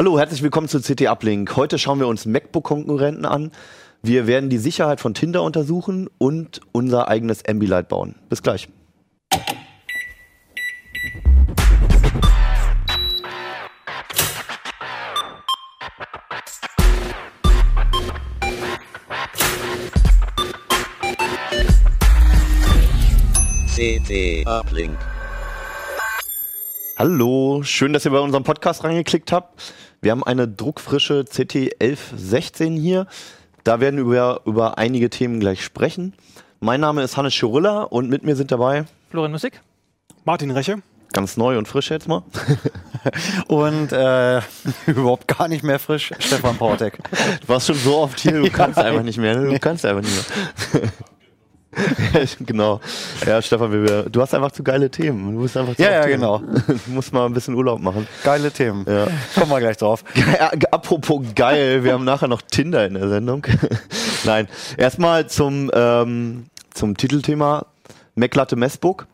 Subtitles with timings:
[0.00, 1.56] Hallo, herzlich willkommen zu CT Uplink.
[1.56, 3.52] Heute schauen wir uns MacBook-Konkurrenten an.
[4.00, 8.14] Wir werden die Sicherheit von Tinder untersuchen und unser eigenes Ambilight bauen.
[8.30, 8.70] Bis gleich.
[23.76, 24.96] CT Uplink.
[27.00, 29.72] Hallo, schön, dass ihr bei unserem Podcast reingeklickt habt.
[30.02, 33.06] Wir haben eine druckfrische CT 1116 hier.
[33.64, 36.12] Da werden wir über einige Themen gleich sprechen.
[36.60, 39.62] Mein Name ist Hannes Schurilla und mit mir sind dabei Florian Musik.
[40.26, 40.82] Martin Reche.
[41.14, 42.22] ganz neu und frisch jetzt mal.
[43.48, 44.42] Und äh,
[44.86, 46.98] überhaupt gar nicht mehr frisch, Stefan Portek.
[47.40, 49.38] Du warst schon so oft hier, du kannst einfach nicht mehr.
[49.38, 49.48] ne?
[49.48, 50.82] Du kannst einfach nicht mehr.
[52.40, 52.80] genau.
[53.26, 53.70] Ja, Stefan,
[54.10, 55.34] du hast einfach zu geile Themen.
[55.34, 56.16] Du bist einfach zu Ja, ja, hier.
[56.16, 56.38] genau.
[56.66, 58.06] Du musst mal ein bisschen Urlaub machen.
[58.24, 58.84] Geile Themen.
[58.88, 59.06] Ja.
[59.34, 60.04] Kommen wir gleich drauf.
[60.70, 63.46] Apropos geil, wir haben nachher noch Tinder in der Sendung.
[64.24, 67.66] Nein, erstmal zum, ähm, zum Titelthema
[68.16, 69.06] MacLatte Messbook.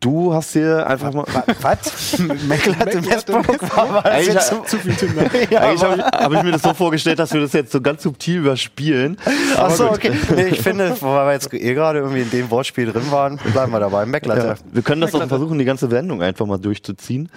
[0.00, 1.26] Du hast dir einfach mal.
[1.60, 2.18] Was?
[2.48, 5.22] Meckler Messbook war war das Eigentlich, zu viel Tinder.
[5.30, 8.02] Eigentlich habe ich, hab ich mir das so vorgestellt, dass wir das jetzt so ganz
[8.02, 9.18] subtil überspielen.
[9.58, 10.12] Achso, okay.
[10.34, 13.72] Nee, ich finde, weil wir jetzt eh gerade irgendwie in dem Wortspiel drin waren, bleiben
[13.72, 14.00] wir dabei.
[14.00, 14.54] Ja, Mecklatte.
[14.72, 17.28] wir können das auch versuchen, die ganze Wendung einfach mal durchzuziehen.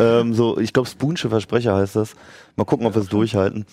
[0.00, 2.14] ähm, so, ich glaube, Spoonsche Versprecher heißt das.
[2.56, 3.64] Mal gucken, ob wir es durchhalten.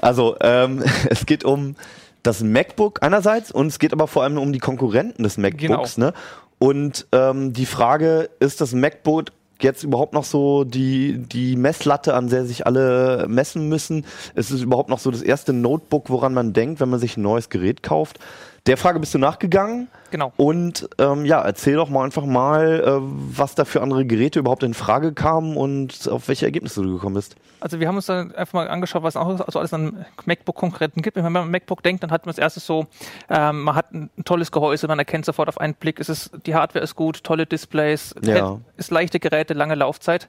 [0.00, 1.76] Also, ähm, es geht um
[2.22, 5.98] das MacBook einerseits und es geht aber vor allem um die Konkurrenten des MacBooks.
[5.98, 6.14] Ne?
[6.58, 9.26] Und ähm, die Frage, ist das MacBook
[9.60, 14.04] jetzt überhaupt noch so die, die Messlatte, an der sich alle messen müssen?
[14.34, 17.22] Ist es überhaupt noch so das erste Notebook, woran man denkt, wenn man sich ein
[17.22, 18.18] neues Gerät kauft?
[18.66, 19.88] Der Frage bist du nachgegangen.
[20.10, 20.32] Genau.
[20.38, 24.62] Und ähm, ja, erzähl doch mal einfach mal, äh, was da für andere Geräte überhaupt
[24.62, 27.36] in Frage kamen und auf welche Ergebnisse du gekommen bist.
[27.60, 31.16] Also wir haben uns dann einfach mal angeschaut, was auch so alles an MacBook-Konkurrenten gibt.
[31.16, 32.86] Wenn man an MacBook denkt, dann hat man als erstes so,
[33.28, 36.54] ähm, man hat ein tolles Gehäuse, man erkennt sofort auf einen Blick, es ist, die
[36.54, 38.60] Hardware ist gut, tolle Displays, Ja.
[38.78, 40.28] ist leichte Geräte, lange Laufzeit.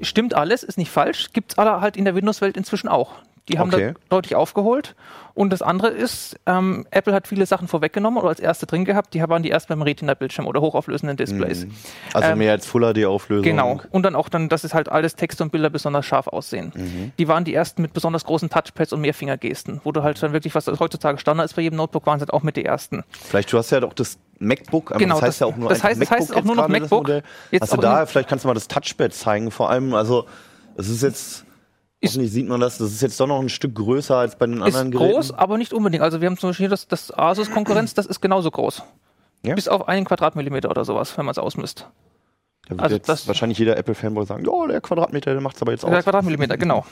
[0.00, 3.14] Stimmt alles, ist nicht falsch, gibt's aber halt in der Windows-Welt inzwischen auch.
[3.50, 3.92] Die haben Okay.
[3.92, 4.94] da deutlich aufgeholt.
[5.34, 9.12] Und das andere ist, ähm, Apple hat viele Sachen vorweggenommen oder als erste drin gehabt,
[9.12, 11.66] die waren die erst beim Retina-Bildschirm oder hochauflösenden Displays.
[12.14, 13.42] Also Ähm, mehr als Full HD-Auflösung.
[13.42, 13.80] Genau.
[13.90, 16.72] Und dann auch dann, dass es halt alles Text und Bilder besonders scharf aussehen.
[16.74, 17.12] Mhm.
[17.18, 20.54] Die waren die ersten mit besonders großen Touchpads und Mehrfingergesten, wo du halt dann wirklich,
[20.54, 23.02] was heutzutage Standard ist bei jedem Notebook, waren es halt auch mit die ersten.
[23.10, 25.68] Vielleicht, du hast ja doch das MacBook, aber Genau, das heißt das- ja auch nur
[25.68, 27.10] das heißt- das heißt MacBook auch nur noch MacBook.
[27.60, 30.26] Hast du da, vielleicht kannst du mal das Touchpad zeigen, vor allem, also
[30.76, 31.44] es ist jetzt,
[32.10, 34.62] hoffentlich sieht man das, das ist jetzt doch noch ein Stück größer als bei den
[34.62, 35.14] anderen Ist Geräten.
[35.14, 36.02] groß, aber nicht unbedingt.
[36.02, 38.82] Also wir haben zum Beispiel hier das, das Asus-Konkurrenz, das ist genauso groß.
[39.44, 39.54] Ja?
[39.54, 41.88] Bis auf einen Quadratmillimeter oder sowas, wenn man es ausmisst.
[42.66, 45.84] Da wird also jetzt wahrscheinlich jeder Apple-Fanboy sagen, ja, der Quadratmeter, der macht's aber jetzt
[45.84, 46.04] Der aus.
[46.04, 46.86] Quadratmillimeter, genau.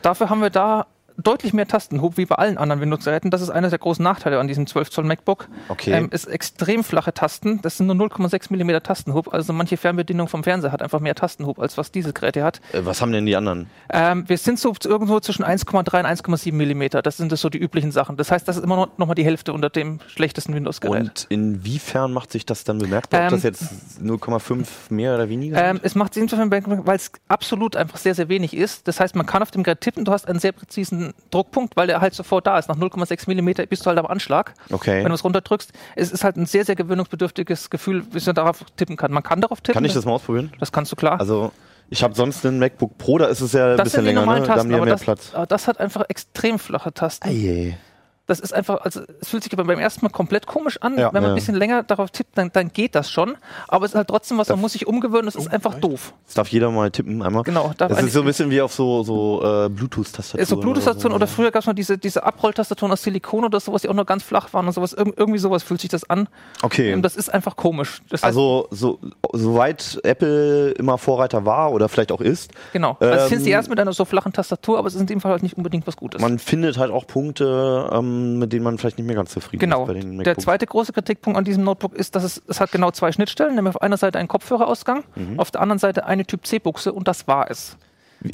[0.00, 0.86] Dafür haben wir da
[1.18, 3.30] deutlich mehr Tastenhub wie bei allen anderen Windows-Geräten.
[3.30, 5.48] Das ist einer der großen Nachteile an diesem 12 Zoll MacBook.
[5.68, 5.92] Okay.
[5.92, 7.60] Ähm, ist extrem flache Tasten.
[7.62, 9.32] Das sind nur 0,6 Millimeter Tastenhub.
[9.32, 12.60] Also manche Fernbedienung vom Fernseher hat einfach mehr Tastenhub, als was dieses Gerät hier hat.
[12.72, 13.66] Äh, Was haben denn die anderen?
[13.90, 17.02] Ähm, wir sind so irgendwo zwischen 1,3 und 1,7 Millimeter.
[17.02, 18.16] Das sind das so die üblichen Sachen.
[18.16, 21.02] Das heißt, das ist immer noch, noch mal die Hälfte unter dem schlechtesten Windows-Gerät.
[21.02, 23.20] Und inwiefern macht sich das dann bemerkbar?
[23.20, 23.64] Ob Ähm, das jetzt
[24.02, 28.54] 0,5 mehr oder weniger Ähm, es macht Sinn, weil es absolut einfach sehr, sehr wenig
[28.54, 28.88] ist.
[28.88, 31.86] Das heißt, man kann auf dem Gerät tippen, du hast einen sehr präzisen Druckpunkt, weil
[31.86, 32.68] der halt sofort da ist.
[32.68, 34.98] Nach 0,6 Millimeter bist du halt am Anschlag, Okay.
[35.02, 35.72] wenn du es runterdrückst.
[35.96, 39.12] Es ist halt ein sehr, sehr gewöhnungsbedürftiges Gefühl, bis man darauf tippen kann.
[39.12, 39.74] Man kann darauf tippen.
[39.74, 40.52] Kann ich das mal ausprobieren?
[40.58, 41.18] Das kannst du klar.
[41.20, 41.52] Also,
[41.88, 44.08] ich habe sonst einen MacBook Pro, da ist es ja ein das bisschen sind die
[44.08, 44.46] länger, normalen ne?
[44.48, 45.32] Da haben Tasten, die ja mehr das, Platz.
[45.48, 47.28] das hat einfach extrem flache Tasten.
[47.28, 47.78] Eieiei.
[48.26, 50.98] Das ist einfach, also es fühlt sich aber beim ersten Mal komplett komisch an.
[50.98, 51.12] Ja.
[51.12, 51.28] Wenn man Ja.
[51.30, 53.36] ein bisschen länger darauf tippt, dann, dann geht das schon.
[53.68, 56.12] Aber es ist halt trotzdem was, man muss sich umgewöhnen, das ist einfach doof.
[56.24, 57.44] Das darf jeder mal tippen einmal.
[57.44, 60.44] Genau, Das ist so ein bisschen wie auf so, so äh, Bluetooth-Tastaturen.
[60.46, 63.88] So Bluetooth-Tastaturen oder früher gab es mal diese, diese Abrolltastaturen aus Silikon oder sowas, die
[63.88, 64.92] auch nur ganz flach waren und sowas.
[64.92, 66.28] Irg irgendwie sowas fühlt sich das an.
[66.62, 66.94] Okay.
[66.94, 68.02] Und das ist einfach komisch.
[68.10, 68.98] Das heißt, Also, so,
[69.32, 72.96] soweit Apple immer Vorreiter war oder vielleicht auch ist, genau.
[72.98, 75.20] Also ähm, sind sie erst mit einer so flachen Tastatur, aber es ist in dem
[75.20, 76.20] Fall halt nicht unbedingt was Gutes.
[76.20, 79.86] man findet halt auch Punkte, ähm, mit denen man vielleicht nicht mehr ganz zufrieden Genau.
[79.86, 82.90] ist den Der zweite große Kritikpunkt an diesem Notebook ist, dass es, es hat genau
[82.90, 85.38] zwei Schnittstellen, nämlich auf einer Seite einen Kopfhörerausgang, Mhm.
[85.40, 87.76] auf der anderen Seite eine Typ C-Buchse und das war es.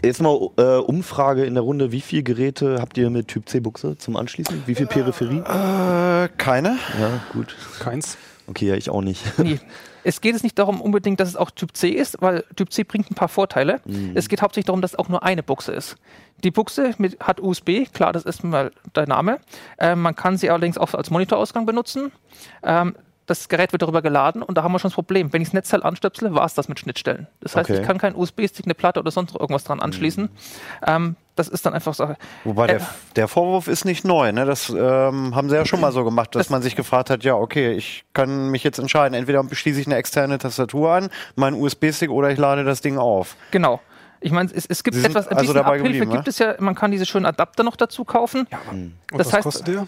[0.05, 1.90] Jetzt mal äh, Umfrage in der Runde.
[1.93, 4.62] Wie viele Geräte habt ihr mit Typ C-Buchse zum Anschließen?
[4.67, 5.38] Wie viel Peripherie?
[5.40, 6.79] Äh, keine.
[7.00, 7.55] Ja, gut.
[7.81, 8.17] Keins.
[8.46, 9.23] Okay, ja, ich auch nicht.
[9.38, 9.58] Nee.
[10.04, 12.84] Es geht es nicht darum unbedingt, dass es auch Typ C ist, weil Typ C
[12.84, 13.81] bringt ein paar Vorteile.
[13.84, 14.12] Mhm.
[14.14, 15.96] Es geht hauptsächlich darum, dass es auch nur eine Buchse ist.
[16.44, 19.38] Die Buchse mit, hat USB, klar, das ist mal der Name.
[19.78, 22.12] Ähm, man kann sie allerdings auch als Monitorausgang benutzen.
[22.62, 22.94] Ähm,
[23.26, 25.32] das Gerät wird darüber geladen und da haben wir schon das Problem.
[25.32, 27.28] Wenn ich das Netzteil anstöpsele, war es das mit Schnittstellen.
[27.40, 27.80] Das heißt, Okay.
[27.80, 30.28] ich kann keinen USB-Stick, eine Platte oder sonst irgendwas dran anschließen.
[30.86, 32.16] Ähm, das ist dann einfach Sache.
[32.44, 32.86] Wobei Äh, der,
[33.16, 34.32] der Vorwurf ist nicht neu.
[34.32, 34.44] Ne?
[34.44, 37.22] Das ähm, haben sie ja schon mal so gemacht, dass Das- man sich gefragt hat,
[37.24, 41.60] ja, okay, ich kann mich jetzt entscheiden, entweder schließe ich eine externe Tastatur an, meinen
[41.60, 43.36] USB-Stick oder ich lade das Ding auf.
[43.52, 43.80] Genau.
[44.20, 46.30] Ich meine, es, es gibt etwas, ein also bisschen dabei Abhilfe geblieben, gibt ne?
[46.30, 48.46] es ja, man kann diese schönen Adapter noch dazu kaufen.
[48.70, 49.86] Und Das was heißt- kostet der?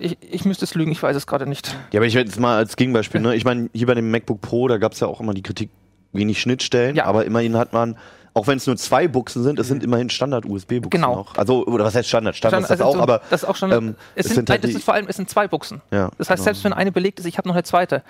[0.00, 1.76] Ich, ich müsste es lügen, ich weiß es gerade nicht.
[1.92, 3.34] Ja, aber ich werde jetzt mal als Gegenbeispiel, ne?
[3.34, 5.70] Ich meine, hier bei dem MacBook Pro, da gab es ja auch immer die Kritik,
[6.12, 7.06] wenig Schnittstellen, Ja.
[7.06, 7.96] aber immerhin hat man,
[8.34, 11.16] auch wenn es nur zwei Buchsen sind, es sind immerhin Standard-USB-Buchsen Genau.
[11.16, 11.36] noch.
[11.36, 12.36] Also, oder was heißt Standard?
[12.36, 13.72] Standard ist das Also auch, aber das ist auch schon.
[13.72, 15.80] ähm, es, es sind, sind halt die- ist vor allem, es sind zwei Buchsen.
[15.90, 16.44] Ja, das heißt, genau.
[16.44, 18.02] selbst wenn eine belegt ist, ich habe noch eine zweite.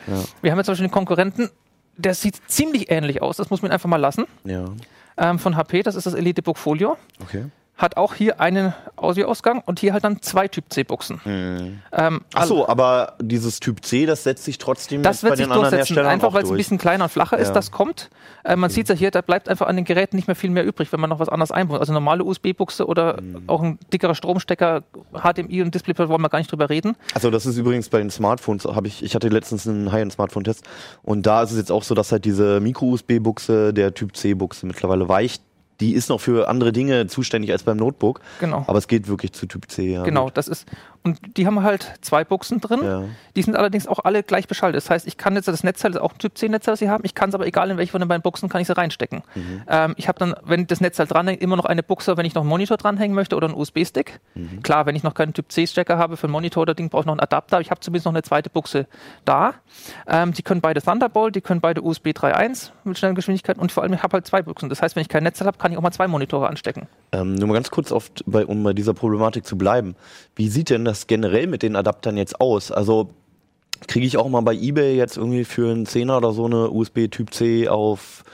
[0.42, 1.50] Wir haben jetzt zum Beispiel einen Konkurrenten,
[1.96, 3.36] der sieht ziemlich ähnlich aus.
[3.38, 4.24] Das muss man einfach mal lassen.
[4.44, 4.64] ja,
[5.16, 6.96] Ähm, von HP, das ist das EliteBook Folio.
[7.22, 7.44] okay.
[7.76, 11.20] Hat auch hier einen Audioausgang und hier halt dann zwei Typ C-Buchsen.
[11.24, 11.80] Mhm.
[11.92, 15.46] Ähm, Ach so, aber dieses Typ C, das setzt sich trotzdem Das wird bei sich
[15.46, 17.54] den anderen durchsetzen, Herstellern einfach weil es ein bisschen kleiner und flacher ist, Ja.
[17.54, 18.10] das kommt.
[18.44, 20.50] Äh, man sieht es ja hier, da bleibt einfach an den Geräten nicht mehr viel
[20.50, 21.80] mehr übrig, wenn man noch was anderes einbaut.
[21.80, 23.42] Also normale USB-Buchse oder Mhm.
[23.48, 26.94] auch ein dickerer Stromstecker, HDMI und Display, wollen wir gar nicht drüber reden.
[27.12, 30.64] Also das ist übrigens bei den Smartphones, habe ich, ich hatte letztens einen High-End-Smartphone-Test
[31.02, 35.08] und da ist es jetzt auch so, dass halt diese Micro-USB-Buchse der Typ C-Buchse mittlerweile
[35.08, 35.42] weicht.
[35.80, 38.64] Die ist noch für andere Dinge zuständig als beim Notebook, Genau.
[38.66, 39.92] aber es geht wirklich zu Typ C.
[39.92, 40.66] Ja, Genau, das ist.
[41.06, 42.80] Und die haben halt zwei Buchsen drin.
[42.82, 43.02] Ja.
[43.36, 44.78] Die sind allerdings auch alle gleich beschaltet.
[44.82, 46.78] Das heißt, ich kann jetzt das Netzteil, das ist auch ein Typ C Netzteil, das
[46.78, 47.04] sie haben.
[47.04, 49.22] Ich kann es aber egal in welche von den beiden Buchsen kann ich sie reinstecken.
[49.34, 49.62] Mhm.
[49.68, 52.40] Ähm, ich habe dann, wenn das Netzteil dranhängt, immer noch eine Buchse, wenn ich noch
[52.40, 54.18] einen Monitor dranhängen möchte oder einen USB-Stick.
[54.34, 54.62] Mhm.
[54.62, 57.02] Klar, wenn ich noch keinen Typ C Stecker habe für einen Monitor oder Ding, brauche
[57.02, 57.60] ich noch einen Adapter.
[57.60, 58.86] Ich habe zumindest noch eine zweite Buchse
[59.26, 59.52] da.
[60.06, 63.82] Ähm, die können beide Thunderbolt, die können beide USB 3.1 mit schnellen Geschwindigkeiten und vor
[63.82, 64.70] allem ich habe halt zwei Buchsen.
[64.70, 66.88] Das heißt, wenn ich kein Netzteil habe, kann ich auch mal zwei Monitore anstecken.
[67.14, 69.94] Ähm, nur mal ganz kurz, auf, bei, um bei dieser Problematik zu bleiben.
[70.34, 72.72] Wie sieht denn das generell mit den Adaptern jetzt aus?
[72.72, 73.10] Also
[73.86, 77.08] kriege ich auch mal bei eBay jetzt irgendwie für einen Zehner oder so eine USB
[77.08, 78.24] Typ C auf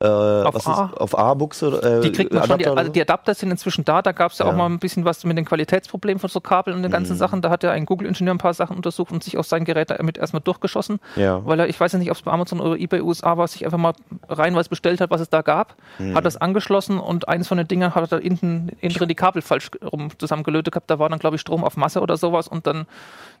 [0.00, 0.86] äh, was A.
[0.92, 1.98] Ist, auf A-Buchse?
[1.98, 2.92] Äh, Die kriegt man schon, die, Adapter oder also so?
[2.94, 4.00] die Adapter sind inzwischen da.
[4.02, 4.56] Da gab es ja, auch Ja.
[4.56, 6.94] mal ein bisschen was mit den Qualitätsproblemen von so Kabeln und den Mhm.
[6.94, 7.42] ganzen Sachen.
[7.42, 10.16] Da hat ja ein Google-Ingenieur ein paar Sachen untersucht und sich auf sein Gerät damit
[10.18, 11.00] erstmal durchgeschossen.
[11.16, 11.44] Ja.
[11.44, 13.64] Weil er, ich weiß ja nicht, ob es bei Amazon oder eBay USA war, sich
[13.64, 13.92] einfach mal
[14.28, 16.14] reinweise bestellt hat, was es da gab, Mhm.
[16.16, 19.70] hat das angeschlossen und eines von den Dingern hat er innen drin die Kabel falsch
[19.92, 20.90] rum zusammengelötet gehabt.
[20.90, 22.86] Da war dann, glaube ich, Strom auf Masse oder sowas und dann,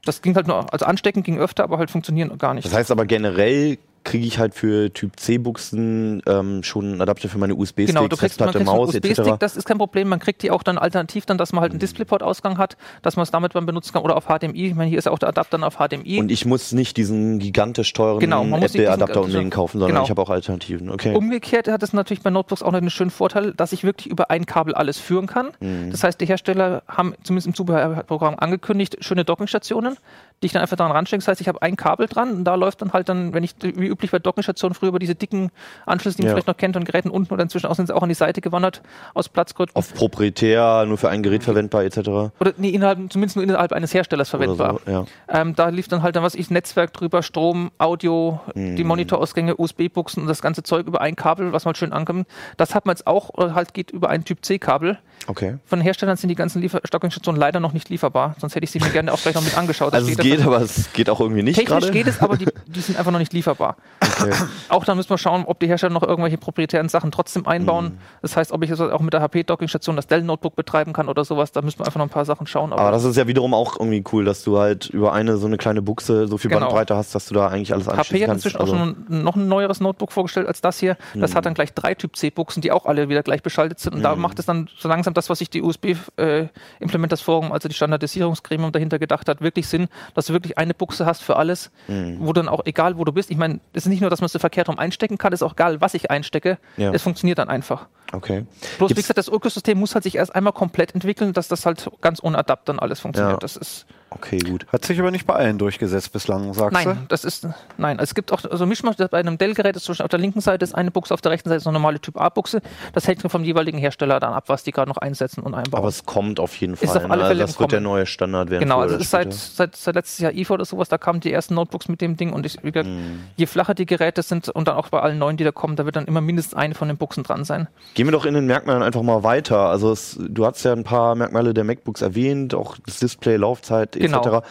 [0.04, 2.66] das ging halt nur, also anstecken ging öfter, aber halt funktionieren gar nicht.
[2.66, 7.38] Das heißt aber generell kriege ich halt für Typ C-Buchsen ähm, schon einen Adapter für
[7.38, 8.94] meine USB-Sticks, Genau, du kriegst, Festplatte, Maus.
[8.94, 10.08] USB-Stick, das ist kein Problem.
[10.08, 13.24] Man kriegt die auch dann alternativ, dann, dass man halt einen Displayport-Ausgang hat, dass man
[13.24, 14.68] es damit dann benutzen kann oder auf HDMI.
[14.68, 16.20] Ich meine, hier ist ja auch der Adapter dann auf HDMI.
[16.20, 20.04] Und ich muss nicht diesen gigantisch teuren Genau, Apple-Adapter unbedingt kaufen, sondern Genau.
[20.04, 20.90] ich habe auch Alternativen.
[20.90, 21.14] Okay.
[21.14, 24.30] Umgekehrt hat es natürlich bei Notebooks auch noch einen schönen Vorteil, dass ich wirklich über
[24.30, 25.50] ein Kabel alles führen kann.
[25.60, 25.90] Mhm.
[25.90, 29.96] Das heißt, die Hersteller haben zumindest im Zubehörprogramm angekündigt, schöne Dockingstationen,
[30.42, 31.20] die ich dann einfach daran ranstecke.
[31.20, 33.54] Das heißt, ich habe ein Kabel dran und da läuft dann halt dann, wenn ich
[33.62, 35.50] wie üblich bei Dockingstationen früher über diese dicken
[35.86, 36.34] Anschlüsse, die man Ja.
[36.36, 38.40] vielleicht noch kennt, und Geräten unten oder inzwischen auch sind sie auch an die Seite
[38.40, 38.80] gewandert
[39.14, 39.76] aus Platzgründen.
[39.76, 41.98] Auf proprietär, nur für ein Gerät verwendbar etc.
[42.40, 44.80] Oder nee, innerhalb, zumindest nur innerhalb eines Herstellers verwendbar.
[44.86, 45.04] so, ja.
[45.28, 48.76] Ähm, da lief dann halt dann was ich Netzwerk drüber, Strom, Audio, Mhm.
[48.76, 52.26] die Monitorausgänge, USB-Buchsen und das ganze Zeug über ein Kabel, was mal schön ankommt.
[52.56, 54.98] Das hat man jetzt auch, halt geht über ein Typ C-Kabel.
[55.26, 55.58] Okay.
[55.66, 58.80] Von Herstellern sind die ganzen Liefer Stockingstationen leider noch nicht lieferbar, sonst hätte ich sie
[58.80, 59.92] mir gerne auch gleich noch mit angeschaut.
[59.92, 61.92] Also es geht, aber es geht auch irgendwie nicht Technisch gerade.
[61.92, 63.76] geht es, aber die, die sind einfach noch nicht lieferbar.
[64.00, 64.32] Okay.
[64.68, 67.84] Auch dann müssen wir schauen, ob die Hersteller noch irgendwelche proprietären Sachen trotzdem einbauen.
[67.86, 67.98] Mhm.
[68.22, 71.52] Das heißt, ob ich jetzt auch mit der HP-Dockingstation das Dell-Notebook betreiben kann oder sowas.
[71.52, 72.72] Da müssen wir einfach noch ein paar Sachen schauen.
[72.72, 75.56] Aber das ist ja wiederum auch irgendwie cool, dass du halt über eine so eine
[75.56, 76.66] kleine Buchse so viel Genau.
[76.66, 78.46] Bandbreite hast, dass du da eigentlich alles HP anschließen hat kannst.
[78.46, 80.96] inzwischen Also, auch schon ein, noch ein neueres Notebook vorgestellt als das hier.
[81.14, 83.94] Das hat dann gleich drei Typ C-Buchsen, die auch alle wieder gleich beschaltet sind.
[83.94, 86.48] Und da macht es dann so langsam das, was sich die USB äh,
[86.80, 91.36] also die Standardisierungsgremium dahinter gedacht hat, wirklich Sinn, dass du wirklich eine Buchse hast für
[91.36, 93.30] alles, wo dann auch egal, wo du bist.
[93.30, 95.40] Ich meine, es ist nicht nur, dass man es so verkehrt rum einstecken kann, es
[95.40, 96.58] ist auch egal, was ich einstecke.
[96.76, 96.92] Ja.
[96.92, 97.86] Es funktioniert dann einfach.
[98.12, 98.44] okay.
[98.78, 101.66] Bloß, wie Gibt's- gesagt, das Ökosystem muss halt sich erst einmal komplett entwickeln, dass das
[101.66, 103.34] halt ganz ohne Adaptern alles funktioniert.
[103.34, 103.38] Ja.
[103.38, 104.66] Das ist Okay, gut.
[104.72, 107.46] Hat sich aber nicht bei allen durchgesetzt bislang, sagst Nein, das ist,
[107.78, 110.40] nein, es gibt auch, also Mischmasch, bei einem Dell-Gerät ist zum Beispiel auf der linken
[110.40, 112.60] Seite ist eine Buchse, auf der rechten Seite ist eine normale Typ A-Buchse.
[112.92, 115.78] Das hängt vom jeweiligen Hersteller dann ab, was die gerade noch einsetzen und einbauen.
[115.80, 117.04] Aber es kommt auf jeden Ist Fall.
[117.04, 117.28] auf alle ne?
[117.28, 118.62] Fälle das wird der neue Standard werden.
[118.62, 121.32] genau, also es ist seit, seit, seit letztes Jahr IFA oder sowas, da kamen die
[121.32, 123.20] ersten Notebooks mit dem Ding und ich, wie gesagt, Mhm.
[123.36, 125.84] je flacher die Geräte sind und dann auch bei allen neuen, die da kommen, da
[125.84, 127.68] wird dann immer mindestens eine von den Buchsen dran sein.
[127.94, 129.68] Gehen wir doch in den Merkmalen einfach mal weiter.
[129.68, 133.96] Also es, du hast ja ein paar Merkmale der MacBooks erwähnt, auch das Display, Laufzeit
[134.00, 134.12] etc.
[134.22, 134.42] Genau.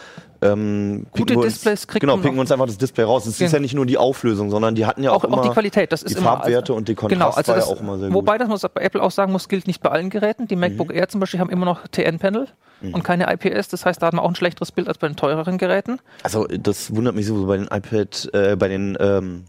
[0.42, 3.24] ähm, Gute uns, Displays kriegt genau, picken uns einfach das Display raus.
[3.26, 5.38] Es ist Gen- ja nicht nur die Auflösung, sondern die hatten ja auch, auch, immer
[5.38, 7.74] auch die Qualität, das ist die immer Farbwerte und die Kontrast genau, also das, ja
[7.76, 8.14] auch immer sehr gut.
[8.16, 10.46] Wobei, das muss bei Apple auch sagen muss, gilt nicht bei allen Geräten.
[10.48, 12.46] Die MacBook Air zum Beispiel haben immer noch TN-Panel
[12.82, 12.94] Mhm.
[12.94, 13.68] und keine IPS.
[13.68, 15.98] Das heißt, da hat man auch ein schlechteres Bild als bei den teureren Geräten.
[16.22, 19.44] Also das wundert mich so bei den iPad, äh, bei den ähm,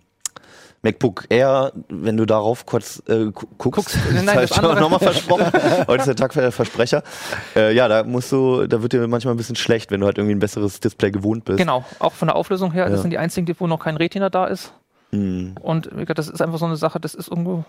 [0.84, 5.46] MacBook Air, wenn du darauf kurz äh, gu- guckst, Nein, das andere- nochmal versprochen.
[5.88, 7.04] Heute ist der Tag für Versprecher.
[7.56, 10.18] Äh, ja, da musst du, da wird dir manchmal ein bisschen schlecht, wenn du halt
[10.18, 11.58] irgendwie ein besseres Display gewohnt bist.
[11.60, 12.86] Genau, auch von der Auflösung her.
[12.86, 12.90] Ja.
[12.90, 14.74] Das sind die einzigen, wo noch kein Retina da ist.
[15.12, 15.56] Mhm.
[15.62, 17.64] Und das ist einfach so eine Sache, das ist irgendwo.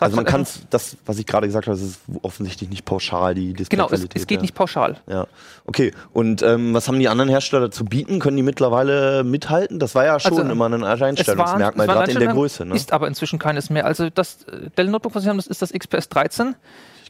[0.00, 3.34] Also man hat kann das, was ich gerade gesagt habe, das ist offensichtlich nicht pauschal
[3.34, 4.42] die Genau, es, es geht ja.
[4.42, 4.98] nicht pauschal.
[5.06, 5.26] Ja,
[5.64, 5.92] okay.
[6.12, 8.18] Und ähm, was haben die anderen Hersteller zu bieten?
[8.18, 9.78] Können die mittlerweile mithalten?
[9.78, 12.64] Das war ja schon Also, immer ein Alleinstellungsmerkmal, gerade in der Größe.
[12.64, 12.74] Ne?
[12.74, 13.86] Ist aber inzwischen keines mehr.
[13.86, 16.54] Also das äh, Dell Notebook, was sie haben, das ist das XPS 13.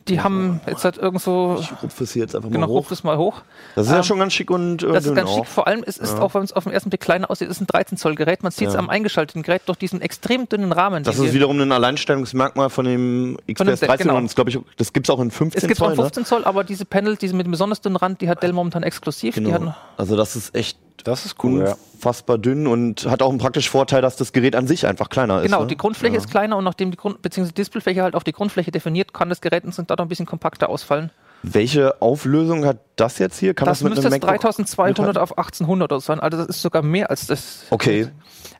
[0.09, 2.89] Die haben jetzt halt irgend so, Ich rupfe es hier jetzt einfach genau, mal ruft
[2.89, 2.93] hoch.
[2.93, 3.43] es mal hoch.
[3.75, 5.39] Das ist ja Ähm, schon ganz schick und äh, Das ist ganz auch.
[5.39, 5.47] schick.
[5.47, 6.21] Vor allem, es ist Ja.
[6.23, 8.43] auch, wenn es auf den ersten Blick kleiner aussieht, ist ein 13 Zoll Gerät.
[8.43, 8.79] Man sieht es Ja.
[8.81, 11.03] am eingeschalteten Gerät durch diesen extrem dünnen Rahmen.
[11.03, 14.19] Das ist wiederum ein Alleinstellungsmerkmal von dem XPS Dell, 13 genau.
[14.19, 15.93] und ich, das gibt es auch in 15 es gibt Zoll.
[15.93, 18.53] auch 15 Zoll, aber diese Panel, diese mit dem besonders dünnen Rand, die hat Dell
[18.53, 19.37] momentan exklusiv.
[19.37, 19.51] ne?
[19.51, 19.75] Genau.
[19.97, 21.77] Also das ist echt Das ist cool, ja.
[21.95, 25.39] unfassbar dünn und hat auch einen praktischen Vorteil, dass das Gerät an sich einfach kleiner
[25.39, 25.45] ist.
[25.45, 25.69] genau, ne?
[25.69, 26.21] die Grundfläche ja.
[26.21, 29.29] ist kleiner und nachdem die Grund, beziehungsweise die Displayfläche halt auf die Grundfläche definiert, kann
[29.29, 31.11] das Gerät uns dadurch ein bisschen kompakter ausfallen.
[31.43, 33.55] Welche Auflösung hat das jetzt hier?
[33.55, 35.23] Kann Das, das, mit müsste einem jetzt MacBook 3200 mithalten?
[35.23, 36.21] auf 1800 oder so sein.
[36.21, 37.67] Also das ist sogar mehr als das.
[37.71, 38.09] Okay.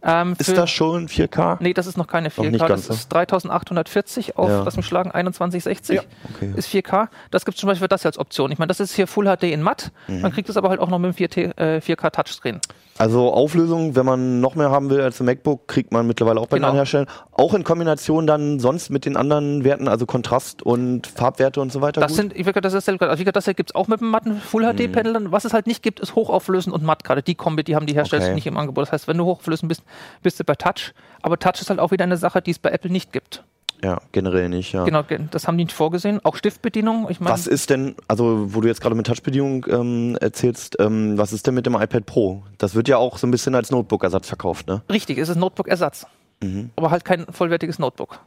[0.03, 1.57] Ähm, für- Ist das schon 4K?
[1.61, 2.51] Nee, das ist noch keine 4K.
[2.51, 2.95] nicht das ne?
[2.95, 4.63] ist 3840 auf, Ja.
[4.63, 6.01] lass mich schlagen, 2160.
[6.35, 6.53] Okay.
[6.55, 7.09] Ist 4K.
[7.31, 8.53] Das gibt es zum Beispiel das hier als Option.
[8.53, 9.91] Ich meine, das ist hier Full HD in matt.
[10.07, 10.21] Mhm.
[10.21, 12.61] Man kriegt es aber halt auch noch mit dem 4T, äh, 4K Touchscreen.
[12.99, 16.47] Also Auflösung, wenn man noch mehr haben will als ein MacBook, kriegt man mittlerweile auch
[16.47, 16.69] bei Genau.
[16.69, 17.07] anderen Herstellern.
[17.33, 21.81] Auch in Kombination dann sonst mit den anderen Werten, also Kontrast und Farbwerte und so
[21.83, 22.01] weiter.
[22.01, 22.17] Das gut?
[22.17, 24.11] sind, ich würde das ist, also wie gesagt, das hier gibt es auch mit dem
[24.11, 25.13] matten Full HD Panel.
[25.13, 25.33] Dann.
[25.33, 27.05] Was es halt nicht gibt, ist hochauflösend und matt.
[27.05, 28.35] Gerade die Kombi, die haben die Hersteller Okay.
[28.35, 28.83] nicht im Angebot.
[28.87, 29.83] Das heißt, wenn du hochauflösend bist,
[30.23, 30.95] bist du bei Touch.
[31.23, 33.45] Aber Touch ist halt auch wieder eine Sache, die es bei Apple nicht gibt.
[33.83, 34.85] Ja, generell nicht, ja.
[34.85, 36.21] Genau, ge- das haben die nicht vorgesehen.
[36.25, 37.09] Auch Stiftbedienung.
[37.11, 41.17] Ich meine, Was ist denn, also wo du jetzt gerade mit Touchbedienung ähm, erzählst, ähm,
[41.19, 42.43] was ist denn mit dem iPad Pro?
[42.59, 44.83] Das wird ja auch so ein bisschen als Notebook-Ersatz verkauft, ne?
[44.91, 46.07] richtig, es ist Notebook-Ersatz.
[46.43, 46.71] Mhm.
[46.77, 48.21] Aber halt kein vollwertiges Notebook.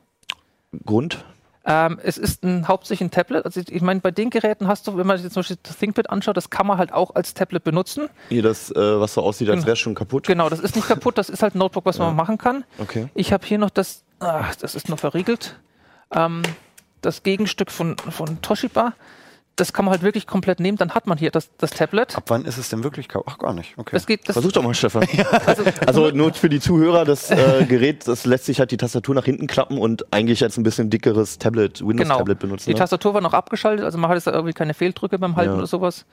[0.85, 1.23] Grund?
[1.71, 3.45] Ähm, es ist ein, hauptsächlich ein Tablet.
[3.45, 5.77] Also ich meine, bei den Geräten hast du, wenn man sich jetzt zum Beispiel das
[5.77, 8.09] ThinkPad anschaut, das kann man halt auch als Tablet benutzen.
[8.29, 9.65] Hier das, äh, was so aussieht, als Genau.
[9.67, 10.25] wäre es schon kaputt.
[10.25, 12.63] Genau, das ist nicht kaputt, das ist halt ein Notebook, was man machen kann.
[12.79, 13.07] Okay.
[13.13, 15.59] Ich habe hier noch das, ach, das ist noch verriegelt,
[16.11, 16.41] ähm,
[17.01, 18.93] das Gegenstück von, von Toshiba.
[19.59, 20.77] Das kann man halt wirklich komplett nehmen.
[20.77, 22.15] Dann hat man hier das, das Tablet.
[22.15, 23.27] Ab wann ist es denn wirklich kaputt?
[23.33, 23.77] Ach, gar nicht.
[23.77, 23.91] Okay.
[23.93, 25.03] Das geht, das, Versuch doch mal, Stefan.
[25.45, 29.15] also, Also nur für die Zuhörer, das äh, Gerät, das lässt sich halt die Tastatur
[29.15, 31.89] nach hinten klappen und eigentlich jetzt ein bisschen dickeres Tablet, genau.
[31.89, 32.65] Windows-Tablet benutzen.
[32.69, 32.79] Die Ne?
[32.79, 35.57] Tastatur war noch abgeschaltet, also man hat jetzt irgendwie keine Fehldrücke beim Halten Ja.
[35.57, 36.05] oder sowas.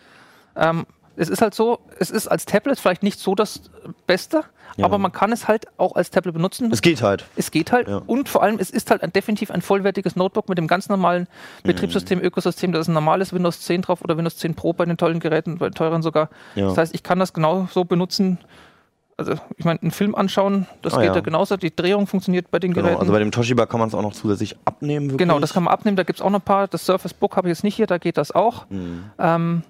[0.57, 0.87] Ähm,
[1.17, 3.63] es ist halt so, es ist als Tablet vielleicht nicht so das
[4.07, 4.45] Beste,
[4.77, 4.85] Ja.
[4.85, 6.71] aber man kann es halt auch als Tablet benutzen.
[6.73, 7.25] Es geht halt.
[7.37, 8.03] Es geht halt Ja.
[8.07, 11.27] und vor allem, es ist halt ein, definitiv ein vollwertiges Notebook mit dem ganz normalen
[11.63, 12.73] Betriebssystem, Ökosystem.
[12.73, 15.59] Da ist ein normales Windows 10 drauf oder Windows 10 Pro bei den tollen Geräten,
[15.59, 16.29] bei den teuren sogar.
[16.55, 16.69] Ja.
[16.69, 18.39] Das heißt, ich kann das genau so benutzen.
[19.19, 21.15] Also, ich meine, einen Film anschauen, das Ah, geht ja.
[21.15, 21.57] ja genauso.
[21.57, 22.85] Die Drehung funktioniert bei den Genau.
[22.89, 23.01] Geräten.
[23.01, 25.07] Also bei dem Toshiba kann man es auch noch zusätzlich abnehmen.
[25.07, 25.19] Wirklich.
[25.27, 25.97] Genau, das kann man abnehmen.
[25.97, 26.69] Da gibt es auch noch ein paar.
[26.69, 28.67] Das Surface Book habe ich jetzt nicht hier, da geht das auch.
[28.71, 29.63] Ähm, Mhm.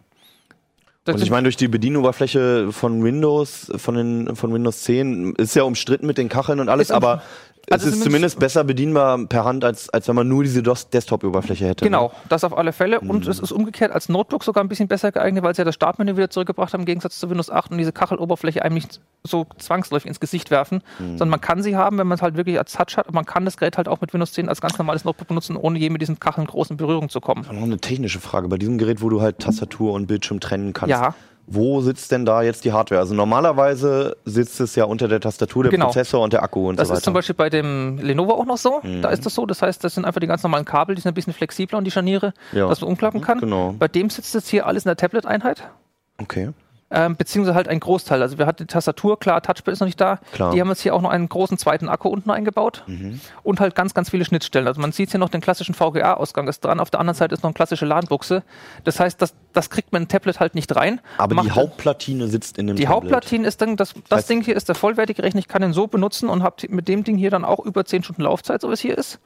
[1.06, 5.62] Und ich meine, durch die Bedienoberfläche von Windows, von, den, von Windows 10, ist ja
[5.62, 7.22] umstritten mit den Kacheln und alles, aber
[7.70, 10.62] also es ist zumindest- zumindest besser bedienbar per Hand, als, als wenn man nur diese
[10.62, 11.84] Desktop-Oberfläche hätte.
[11.84, 12.10] Genau, Ne?
[12.28, 13.00] das auf alle Fälle.
[13.02, 13.10] Mhm.
[13.10, 15.74] Und es ist umgekehrt als Notebook sogar ein bisschen besser geeignet, weil sie ja das
[15.74, 19.46] Startmenü wieder zurückgebracht haben, im Gegensatz zu Windows 8 und diese Kacheloberfläche einem nicht so
[19.58, 21.10] zwangsläufig ins Gesicht werfen, Mhm.
[21.18, 23.08] sondern man kann sie haben, wenn man es halt wirklich als Touch hat.
[23.08, 25.56] Und man kann das Gerät halt auch mit Windows 10 als ganz normales Notebook benutzen,
[25.56, 27.44] ohne je mit diesen Kacheln groß in Berührung zu kommen.
[27.50, 28.48] Noch eine technische Frage.
[28.48, 31.14] Bei diesem Gerät, wo du halt Tastatur und Bildschirm trennen kannst, Ja.
[31.46, 33.00] Wo sitzt denn da jetzt die Hardware?
[33.00, 35.86] Also normalerweise sitzt es ja unter der Tastatur, der Genau.
[35.86, 36.98] Prozessor und der Akku und Das so weiter.
[36.98, 38.80] ist zum Beispiel bei dem Lenovo auch noch so.
[38.82, 39.02] Mhm.
[39.02, 39.46] Da ist das so.
[39.46, 41.84] Das heißt, das sind einfach die ganz normalen Kabel, die sind ein bisschen flexibler und
[41.84, 42.68] die Scharniere, Ja.
[42.68, 43.38] dass man umklappen kann.
[43.40, 43.74] Genau.
[43.78, 45.62] Bei dem sitzt jetzt hier alles in der Tablet-Einheit.
[46.20, 46.50] okay.
[46.88, 48.22] Ähm, beziehungsweise halt ein Großteil.
[48.22, 50.20] Also wir hatten die Tastatur, klar, Touchpad ist noch nicht da.
[50.32, 50.50] Klar.
[50.50, 50.54] Mhm.
[50.54, 52.84] Die haben jetzt hier auch noch einen großen zweiten Akku unten eingebaut
[53.42, 54.68] und halt ganz, ganz viele Schnittstellen.
[54.68, 56.78] Also man sieht hier noch den klassischen VGA-Ausgang ist dran.
[56.78, 58.44] Auf der anderen Seite ist noch eine klassische LAN-Buchse.
[58.84, 61.00] Das heißt, das, das kriegt man ein Tablet halt nicht rein.
[61.18, 62.94] Aber die Hauptplatine sitzt in dem die Tablet.
[63.12, 65.72] Hauptplatine ist dann, das, das heißt- Ding hier ist der vollwertige Rechner, ich kann ihn
[65.72, 68.68] so benutzen und habe mit dem Ding hier dann auch über 10 Stunden Laufzeit, so
[68.68, 69.18] wie es hier ist.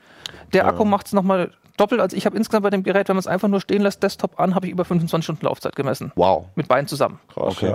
[0.55, 2.01] Der Akku macht es nochmal doppelt.
[2.01, 4.39] Also ich habe insgesamt bei dem Gerät, wenn man es einfach nur stehen lässt, Desktop
[4.39, 6.13] an, habe ich über 25 Stunden Laufzeit gemessen.
[6.15, 6.47] Wow.
[6.55, 7.19] Mit beiden zusammen.
[7.35, 7.75] Okay.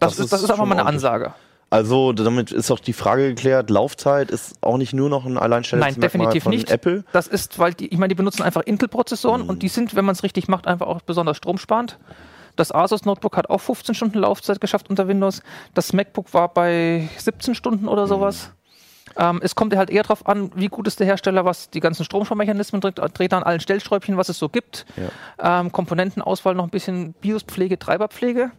[0.00, 0.86] Das, ist, das ist einfach mal eine.
[0.86, 1.34] Ansage.
[1.70, 5.42] Also damit ist auch die Frage geklärt, Laufzeit ist auch nicht nur noch ein Nein,
[5.42, 6.70] Alleinstellungsmerkmal definitiv von nicht.
[6.70, 7.04] Apple.
[7.12, 9.48] Das ist, weil die, ich meine, die benutzen einfach Intel-Prozessoren Mhm.
[9.48, 11.98] und die sind, wenn man es richtig macht, einfach auch besonders stromsparend.
[12.54, 15.42] Das Asus Notebook hat auch 15 Stunden Laufzeit geschafft unter Windows.
[15.74, 18.52] Das MacBook war bei 17 Stunden oder sowas.
[19.16, 21.80] Ähm, es kommt ja halt eher darauf an, wie gut ist der Hersteller, was die
[21.80, 24.86] ganzen Stromsparmechanismen dreht, dreht an allen Stellschräubchen, was es so gibt.
[25.42, 28.50] Ähm, Komponentenauswahl noch ein bisschen BIOS-Pflege, Treiberpflege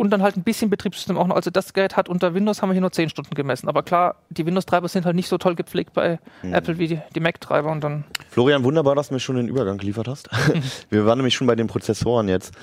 [0.00, 1.36] und dann halt ein bisschen Betriebssystem auch noch.
[1.36, 3.68] Also das Gerät hat unter Windows haben wir hier nur 10 Stunden gemessen.
[3.68, 7.20] Aber klar, die Windows-Treiber sind halt nicht so toll gepflegt bei Apple wie die, die
[7.20, 8.04] Mac-Treiber und dann.
[8.30, 10.30] Florian, wunderbar, dass du mir schon den Übergang geliefert hast.
[10.88, 12.54] Wir waren nämlich schon bei den Prozessoren jetzt.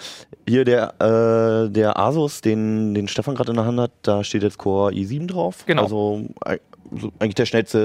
[0.48, 4.42] Hier der, äh, der Asus, den, den Stefan gerade in der Hand hat, da steht
[4.42, 5.64] jetzt Core i7 drauf.
[5.68, 5.84] Genau.
[5.84, 6.58] Also äh,
[6.96, 7.78] so eigentlich der schnellste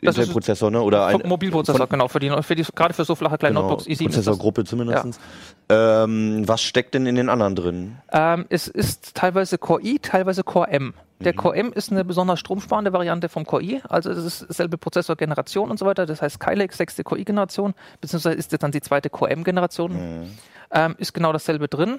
[0.00, 0.80] ist- Intel-Prozessor, ne?
[0.82, 3.68] Oder ein Mobilprozessor, von- genau, für die, für die, gerade für so flache kleine genau,
[3.68, 3.86] Notebooks.
[3.86, 4.06] i7 ist das.
[4.06, 5.20] Prozessorgruppe zumindest.
[5.68, 7.96] Ähm, was steckt denn in den anderen drin?
[8.12, 10.94] Ähm, es ist teilweise Core i, teilweise Core M.
[11.20, 14.78] Der Core M ist eine besonders stromsparende Variante vom Core i, also es ist selbe
[14.78, 16.06] Prozessorgeneration und so weiter.
[16.06, 20.28] Das heißt Skylake, sechste Core i-Generation, beziehungsweise ist jetzt dann die zweite Core M-Generation.
[20.70, 21.98] Ähm, ist genau dasselbe drin.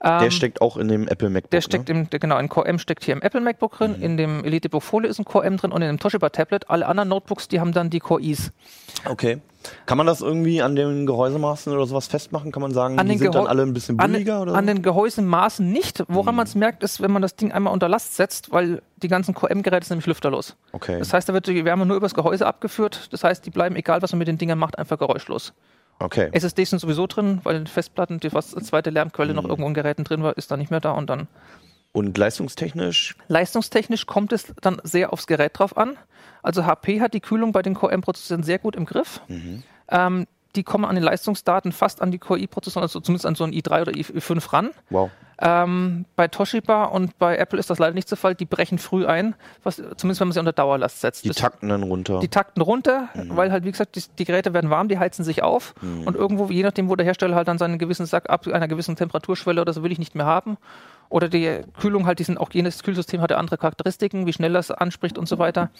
[0.00, 1.50] Der Ähm, steckt auch in dem Apple MacBook.
[1.50, 1.94] Der steckt ne?
[2.02, 4.82] im, der, genau, ein Core M steckt hier im Apple MacBook drin, in dem Elitebook
[4.84, 6.70] Folio ist ein Core M drin und in dem Toshiba Tablet.
[6.70, 8.52] Alle anderen Notebooks, die haben dann die Core Is.
[9.04, 9.40] Okay.
[9.86, 12.52] Kann man das irgendwie an den Gehäusemaßen oder sowas festmachen?
[12.52, 14.42] Kann man sagen, An die den sind dann Gehäu- alle ein bisschen An, billiger?
[14.42, 16.04] oder an den Gehäusemaßen nicht.
[16.06, 19.08] Woran man es merkt, ist, wenn man das Ding einmal unter Last setzt, weil die
[19.08, 20.54] ganzen Core M-Geräte sind nämlich lüfterlos.
[20.70, 21.00] Okay.
[21.00, 23.08] Das heißt, da wird die Wärme nur übers Gehäuse abgeführt.
[23.12, 25.52] Das heißt, die bleiben, egal was man mit den Dingern macht, einfach geräuschlos.
[26.00, 26.28] Okay.
[26.32, 29.36] SSDs sind sowieso drin, weil Festplatten, die als zweite Lärmquelle Mhm.
[29.36, 30.92] noch irgendwo in Geräten drin war, ist da nicht mehr da.
[30.92, 31.28] Und dann
[31.92, 33.16] Und leistungstechnisch?
[33.28, 35.96] leistungstechnisch kommt es dann sehr aufs Gerät drauf an.
[36.42, 39.20] Also HP hat die Kühlung bei den Core M-Prozessoren sehr gut im Griff.
[39.28, 39.62] Mhm.
[39.90, 40.26] Ähm,
[40.56, 43.52] die kommen an den Leistungsdaten fast an die Core i-Prozessoren, also zumindest an so einen
[43.52, 44.70] i3 oder i5 ran.
[44.90, 45.10] Wow.
[45.40, 48.34] Ähm, bei Toshiba und bei Apple ist das leider nicht der Fall.
[48.34, 51.24] Die brechen früh ein, was, zumindest wenn man sie unter Dauerlast setzt.
[51.24, 52.18] Die Das- takten dann runter.
[52.18, 55.42] die takten runter, weil halt, wie gesagt, die, die Geräte werden warm, die heizen sich
[55.44, 58.66] auf und irgendwo, je nachdem, wo der Hersteller halt dann seinen gewissen Sack ab einer
[58.68, 60.56] gewissen Temperaturschwelle oder so will ich nicht mehr haben.
[61.10, 64.52] Oder die Kühlung halt, die sind auch jenes Kühlsystem hat ja andere Charakteristiken, wie schnell
[64.52, 65.70] das anspricht und so weiter.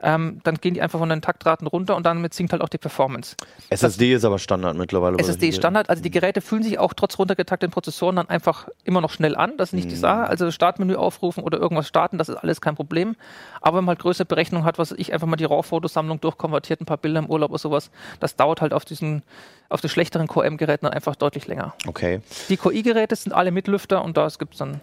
[0.00, 2.78] Ähm, dann gehen die einfach von den Taktraten runter und damit sinkt halt auch die
[2.78, 3.36] Performance.
[3.70, 5.18] SSD ist aber Standard mittlerweile.
[5.18, 9.00] SSD ist Standard, also die Geräte fühlen sich auch trotz runtergetakteten Prozessoren dann einfach immer
[9.00, 10.28] noch schnell an, das ist nicht die Sache.
[10.28, 13.16] Also Startmenü aufrufen oder irgendwas starten, das ist alles kein Problem.
[13.60, 16.86] Aber wenn man halt größere Berechnungen hat, was ich einfach mal die RAW-Fotosammlung durchkonvertiert, ein
[16.86, 17.90] paar Bilder im Urlaub oder sowas,
[18.20, 19.22] das dauert halt auf diesen,
[19.68, 21.74] auf den schlechteren Core M-Geräten dann einfach deutlich länger.
[21.86, 22.20] Okay.
[22.48, 24.80] Die Core i-Geräte sind alle mit Lüfter und da gibt es dann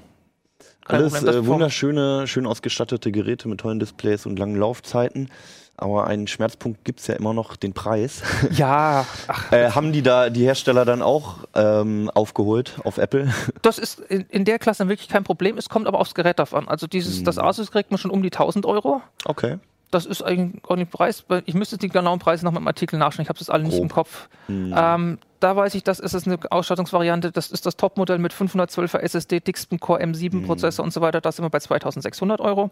[0.86, 1.44] kein Alles Problem.
[1.44, 5.30] Äh, wunderschöne, schön ausgestattete Geräte mit tollen Displays und langen Laufzeiten.
[5.78, 8.22] Aber einen Schmerzpunkt gibt es ja immer noch, den Preis.
[8.52, 9.06] Ja,
[9.52, 13.34] äh, haben die da die Hersteller dann auch ähm, aufgeholt auf Apple?
[13.62, 15.58] das ist in, in der Klasse wirklich kein Problem.
[15.58, 16.68] Es kommt aber aufs Gerät drauf an.
[16.68, 19.02] Also dieses, das Asus kriegt man schon um die 1000 Euro.
[19.26, 19.58] Okay.
[19.92, 21.24] Das ist eigentlich auch nicht Preis.
[21.46, 23.24] Ich müsste die genauen Preise noch mit dem Artikel nachschauen.
[23.24, 24.28] Ich habe das alle nicht im Kopf.
[24.50, 27.32] Ähm, da weiß ich, das ist es eine Ausstattungsvariante.
[27.32, 31.22] Das ist das Topmodell mit 512er SSD, dicksten Core M7 Prozessor und so weiter.
[31.22, 32.72] Da sind wir bei 2600 Euro.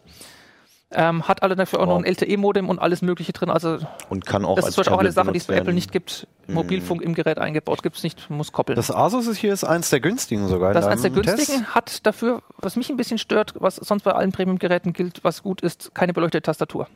[0.96, 2.04] Ähm, hat alle dafür auch noch Wow.
[2.04, 3.50] ein LTE-Modem und alles Mögliche drin.
[3.50, 5.46] Also Und kann auch das als ist zum Beispiel auch eine Tablet Sache, die es
[5.46, 6.28] bei Apple nicht gibt.
[6.48, 8.76] Mobilfunk im Gerät eingebaut gibt es nicht, muss koppeln.
[8.76, 10.72] Das Asus ist hier ist eins der günstigen sogar.
[10.74, 11.38] Das ist eines der deinem Test.
[11.38, 15.42] günstigen, hat dafür, was mich ein bisschen stört, was sonst bei allen Premium-Geräten gilt, was
[15.42, 16.88] gut ist, keine beleuchtete Tastatur.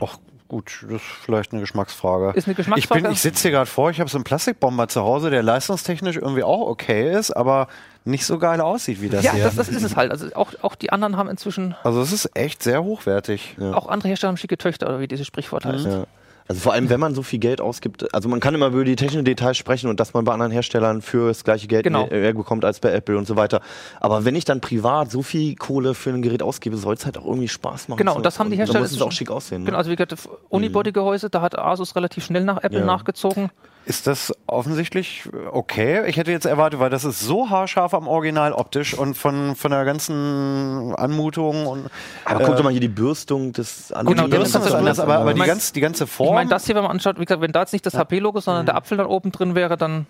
[0.00, 2.36] Ach gut, das ist vielleicht eine Geschmacksfrage.
[2.36, 3.02] Ist eine Ich, Geschmacksfrage.
[3.02, 6.16] bin, ich sitze hier gerade vor, ich habe so einen Plastikbomber zu Hause, der leistungstechnisch
[6.16, 7.68] irgendwie auch okay ist, aber
[8.04, 9.44] nicht so geil aussieht wie das ja, hier.
[9.44, 10.10] das, das ist es halt.
[10.10, 13.56] Also auch, auch die anderen haben inzwischen, also es ist echt sehr hochwertig.
[13.72, 15.86] auch andere Hersteller haben schicke Töchter, oder wie dieses Sprichwort heißt.
[15.86, 16.06] Ja.
[16.48, 18.96] Also vor allem, wenn man so viel Geld ausgibt, also man kann immer über die
[18.96, 22.06] technischen Details sprechen und dass man bei anderen Herstellern für das gleiche Geld Genau.
[22.08, 23.60] mehr bekommt als bei Apple und so weiter.
[24.00, 27.16] Aber wenn ich dann privat so viel Kohle für ein Gerät ausgebe, soll es halt
[27.18, 27.98] auch irgendwie Spaß machen.
[27.98, 29.64] Genau, und das haben die Und Hersteller Dann muss es auch schick aussehen.
[29.64, 29.78] Genau, Ne?
[29.78, 30.14] also wie gesagt,
[30.48, 32.84] Unibody-Gehäuse, da hat Asus relativ schnell nach Apple Ja.
[32.86, 33.50] nachgezogen.
[33.84, 36.06] Ist das offensichtlich okay?
[36.06, 39.70] Ich hätte jetzt erwartet, weil das ist so haarscharf am Original optisch und von, von
[39.72, 41.86] der ganzen Anmutung und
[42.24, 45.16] Aber guck doch mal hier die Bürstung des Genau, die Bürste ist ist anders, aber,
[45.18, 46.34] aber Ich die, ganz, die ganze Ich Form.
[46.34, 48.66] meine, das hier, wenn man anschaut, wie gesagt, wenn da jetzt nicht das HP-Logo, sondern
[48.66, 50.06] der Apfel dann oben drin wäre, dann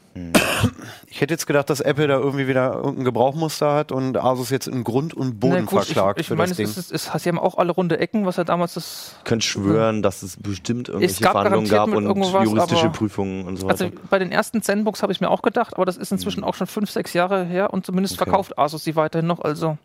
[1.07, 4.67] ich hätte jetzt gedacht, dass Apple da irgendwie wieder irgendein Gebrauchmuster hat und Asus jetzt
[4.67, 7.29] in Grund und Boden Na gut, verklagt Ich, ich meine, es, ist, es, es, sie
[7.29, 9.17] haben auch alle runde Ecken, was ja damals das.
[9.19, 12.05] Ich könnte schwören, dass es bestimmt irgendwelche gab Verhandlungen gab und
[12.45, 13.97] juristische aber- Prüfungen und so Also weiter.
[14.11, 16.67] bei den ersten Zenbooks habe ich mir auch gedacht, aber das ist inzwischen auch schon
[16.67, 18.25] fünf, sechs Jahre her und zumindest Okay.
[18.31, 19.41] verkauft Asus sie weiterhin noch.
[19.41, 19.79] Also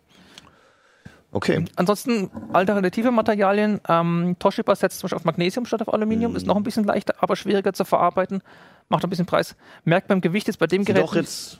[1.32, 1.66] okay.
[1.76, 3.80] ansonsten alternative Materialien.
[3.88, 7.16] Ähm, Toshiba setzt zum Beispiel auf Magnesium statt auf Aluminium, ist noch ein bisschen leichter,
[7.20, 8.42] aber schwieriger zu verarbeiten.
[8.90, 9.56] Macht ein bisschen Preis.
[9.84, 11.04] Merkt beim Gewicht ist bei dem Sieht Gerät.
[11.04, 11.58] auch jetzt,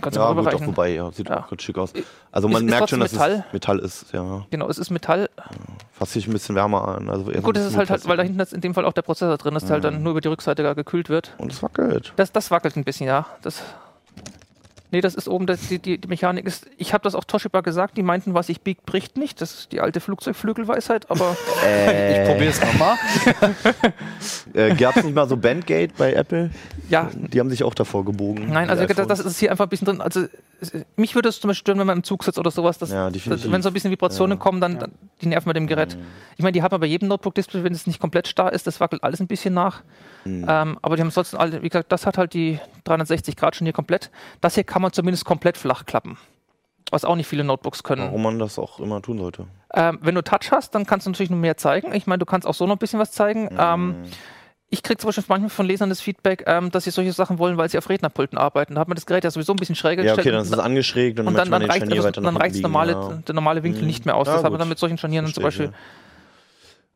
[0.00, 1.40] kannst du ja mal gut, doch wobei, ja, sieht Ja.
[1.44, 1.92] auch ganz schick aus.
[2.32, 4.46] Also Ist- man ist merkt schon, dass trotzdem es Metall ist, ja.
[4.50, 5.28] Genau, es ist Metall.
[5.98, 7.10] Fasst sich ein bisschen wärmer an.
[7.10, 9.02] Also Gut, das ist halt, halt weil da hinten jetzt in dem Fall auch der
[9.02, 11.34] Prozessor drin ist, der halt dann nur über die Rückseite gar gekühlt wird.
[11.38, 12.12] Und es wackelt.
[12.14, 13.26] Das, das wackelt ein bisschen, ja.
[13.42, 13.62] Das,
[14.90, 17.60] Nee, das ist oben, das, die, die, die Mechanik ist, ich habe das auch Toshiba
[17.60, 19.40] gesagt, die meinten, was ich biegt, bricht nicht.
[19.40, 22.96] Das ist die alte Flugzeugflügelweisheit, aber Ich probiere es nochmal.
[24.54, 26.50] Äh, Gab es nicht mal so Bandgate bei Apple?
[26.88, 28.50] ja, Die haben sich auch davor gebogen.
[28.50, 30.00] Nein, also das, das ist hier einfach ein bisschen drin.
[30.00, 30.24] Also
[30.96, 32.78] mich würde es zum Beispiel stören, wenn man im Zug sitzt oder sowas.
[32.78, 35.66] Dass, Ja, dass, wenn so ein bisschen Vibrationen kommen, dann, dann die nerven mit dem
[35.66, 35.96] Gerät.
[35.96, 36.02] Mhm.
[36.36, 38.80] Ich meine, die haben aber bei jedem Notebook-Display, wenn es nicht komplett starr ist, das
[38.80, 39.82] wackelt alles ein bisschen nach.
[40.24, 40.46] Mhm.
[40.48, 43.66] Ähm, aber die haben sonst alle, wie gesagt, das hat halt die 360 Grad schon
[43.66, 44.10] hier komplett.
[44.40, 46.18] Das hier kann man zumindest komplett flach klappen.
[46.90, 48.02] Was auch nicht viele Notebooks können.
[48.02, 49.46] Warum man das auch immer tun sollte.
[49.74, 51.92] Ähm, wenn du Touch hast, dann kannst du natürlich noch mehr zeigen.
[51.94, 53.44] Ich meine, du kannst auch so noch ein bisschen was zeigen.
[53.44, 53.58] Mhm.
[53.58, 53.94] Ähm,
[54.70, 57.56] ich kriege zum Beispiel manchmal von Lesern das Feedback, ähm, dass sie solche Sachen wollen,
[57.58, 58.74] weil sie auf Rednerpulten arbeiten.
[58.74, 60.26] Da hat man das Gerät ja sowieso ein bisschen schräger Ja, gestellt.
[60.26, 62.62] okay, dann ist es angeschrägt und, und dann, möchte man dann reicht, also, dann reicht
[62.62, 63.22] normale, ja.
[63.26, 63.86] der normale Winkel Mhm.
[63.86, 64.26] nicht mehr aus.
[64.26, 64.52] Ja, das hat gut.
[64.52, 65.78] man dann mit solchen Scharnieren zum Verstehe ich, Beispiel.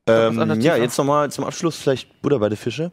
[0.06, 2.92] Ähm, alternativ ja, jetzt nochmal zum Abschluss vielleicht Butter bei der Fische.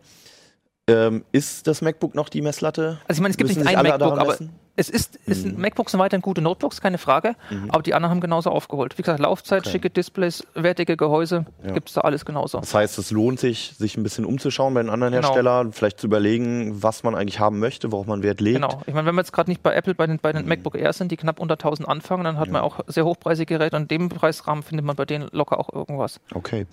[0.89, 2.99] Ähm, ist das MacBook noch die Messlatte?
[3.07, 4.49] Also ich meine, es gibt Müssen nicht ein MacBook, aber messen?
[4.75, 7.35] es ist, es sind, MacBooks sind weiterhin gute Notebooks, keine Frage,
[7.67, 8.97] aber die anderen haben genauso aufgeholt.
[8.97, 9.71] Wie gesagt, Laufzeit, Okay.
[9.71, 11.71] schicke Displays, wertige Gehäuse, Ja.
[11.73, 12.59] gibt es da alles genauso.
[12.59, 15.27] Das heißt, es lohnt sich, sich ein bisschen umzuschauen bei den anderen Genau.
[15.27, 18.55] Herstellern, vielleicht zu überlegen, was man eigentlich haben möchte, worauf man Wert legt.
[18.55, 18.81] Genau.
[18.87, 20.93] Ich meine, wenn wir jetzt gerade nicht bei Apple bei den, bei den MacBook Air
[20.93, 23.75] sind, die knapp unter 1000 anfangen, dann hat man auch sehr hochpreisige Geräte.
[23.75, 26.21] Und in dem Preisrahmen findet man bei denen locker auch irgendwas.
[26.33, 26.67] Okay.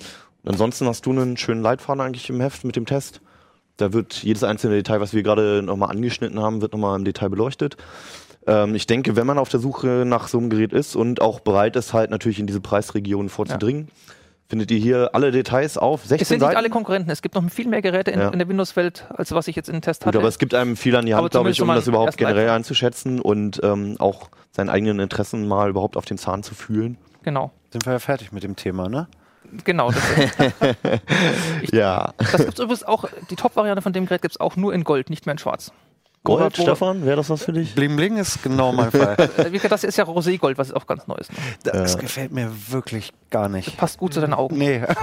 [0.44, 3.20] Und ansonsten hast du einen schönen Leitfaden eigentlich im Heft mit dem Test.
[3.76, 7.28] Da wird jedes einzelne Detail, was wir gerade nochmal angeschnitten haben, wird nochmal im Detail
[7.28, 7.76] beleuchtet.
[8.46, 11.40] Ähm, ich denke, wenn man auf der Suche nach so einem Gerät ist und auch
[11.40, 13.88] bereit ist, halt natürlich in diese Preisregion vorzudringen,
[14.48, 16.02] findet ihr hier alle Details auf.
[16.06, 16.50] 16 Es sind Seiten.
[16.50, 17.10] nicht alle Konkurrenten.
[17.10, 18.28] Es gibt noch viel mehr Geräte in, Ja.
[18.28, 20.18] in der Windows-Welt, als was ich jetzt in den Test Gut, hatte.
[20.20, 23.20] aber es gibt einem viel an die Hand, glaube ich, um das überhaupt generell einzuschätzen
[23.20, 26.96] und ähm, auch seinen eigenen Interessen mal überhaupt auf den Zahn zu fühlen.
[27.22, 27.50] genau.
[27.72, 29.06] Sind wir ja fertig mit dem Thema, ne?
[29.64, 29.90] Genau.
[29.90, 30.02] Das,
[31.72, 32.12] Ja.
[32.18, 35.10] das gibt übrigens auch, die Top-Variante von dem Gerät gibt es auch nur in Gold,
[35.10, 35.72] nicht mehr in Schwarz.
[36.24, 37.74] Gold, wo- Stefan, wäre das was für dich?
[37.76, 39.16] Bling Bling ist genau mein Fall.
[39.36, 41.32] Äh, Wie gesagt, das ist ja Roségold, was auch ganz neu ist.
[41.32, 41.38] Ne?
[41.62, 43.76] Das gefällt mir wirklich gar nicht.
[43.76, 44.58] Passt gut zu deinen Augen.
[44.58, 44.82] Nee.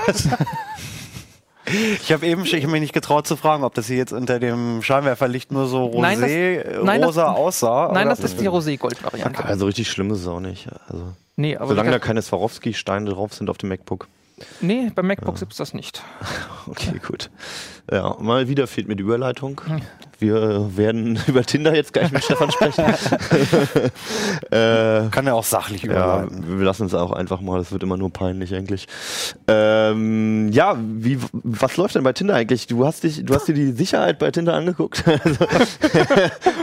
[2.01, 4.37] Ich habe eben ich hab mich nicht getraut zu fragen, ob das hier jetzt unter
[4.37, 7.89] dem Scheinwerferlicht nur so Nein, das- rosé, nein, das- rosa aussah.
[7.93, 8.15] Nein, oder?
[8.17, 9.45] das ist die Roségold-Variante.
[9.45, 10.67] Also richtig schlimm ist es auch nicht.
[10.89, 14.07] Also, Nee, aber solange da keine Swarovski-Steine drauf sind auf dem MacBook.
[14.61, 16.01] Nee, beim MacBook gibt es das nicht.
[16.65, 17.29] Okay, gut.
[17.91, 19.61] Ja, mal wieder fehlt mir die Überleitung.
[20.23, 22.85] Wir werden über Tinder jetzt gleich mit Stefan sprechen.
[24.51, 25.91] äh, Kann er auch sachlich ja,
[26.23, 26.59] überleiten.
[26.59, 28.87] wir lassen es auch einfach mal, das wird immer nur peinlich eigentlich.
[29.49, 32.67] Ähm, ja, wie, was läuft denn bei Tinder eigentlich?
[32.67, 35.03] Du hast dich, du hast dir die Sicherheit bei Tinder angeguckt.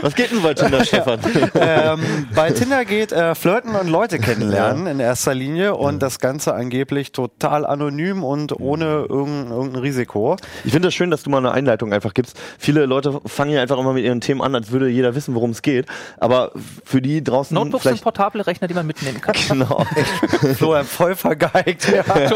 [0.01, 1.19] Was geht denn bei Tinder, Stefan?
[1.53, 1.99] ähm,
[2.33, 7.11] bei Tinder geht äh, Flirten und Leute kennenlernen in erster Linie und das Ganze angeblich
[7.11, 10.37] total anonym und ohne irgendein, irgendein Risiko.
[10.63, 12.39] Ich finde das schön, dass du mal eine Einleitung einfach gibst.
[12.57, 15.51] Viele Leute fangen ja einfach immer mit ihren Themen an, als würde jeder wissen, worum
[15.51, 15.85] es geht.
[16.17, 16.51] Aber
[16.83, 19.35] für die draußen Notebooks sind vielleicht portable Rechner, die man mitnehmen kann.
[19.47, 19.85] genau.
[20.55, 21.91] Flo hat voll vergeigt.
[21.91, 22.03] Ja.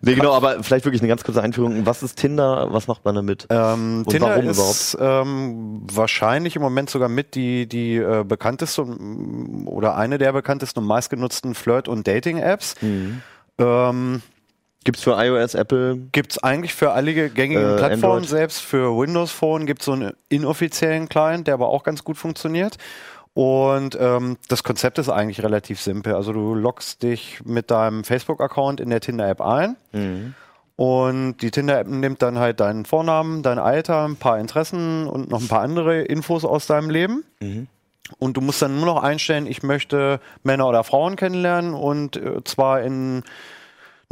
[0.00, 1.86] nee, genau, aber vielleicht wirklich eine ganz kurze Einführung.
[1.86, 2.68] Was ist Tinder?
[2.70, 3.46] Was macht man damit?
[3.50, 8.82] Ähm, Und Tinder warum ist ähm, wahrscheinlich im Moment sogar mit die, die äh, bekannteste
[9.66, 12.76] oder eine der bekanntesten und meistgenutzten Flirt- und Dating-Apps.
[12.80, 13.22] Mhm.
[13.58, 14.22] Ähm,
[14.84, 15.96] Gibt's für iOS, Apple?
[16.12, 18.28] Gibt es eigentlich für alle gängigen Äh, Plattformen, Android.
[18.28, 22.16] selbst für Windows Phone gibt es so einen inoffiziellen Client, der aber auch ganz gut
[22.16, 22.78] funktioniert.
[23.34, 26.14] Und ähm, das Konzept ist eigentlich relativ simpel.
[26.14, 29.76] Also du loggst dich mit deinem Facebook-Account in der Tinder-App ein.
[30.76, 35.40] Und die Tinder-App nimmt dann halt deinen Vornamen, dein Alter, ein paar Interessen und noch
[35.42, 37.22] ein paar andere Infos aus deinem Leben.
[38.18, 42.42] Und du musst dann nur noch einstellen, ich möchte Männer oder Frauen kennenlernen und äh,
[42.44, 43.22] zwar in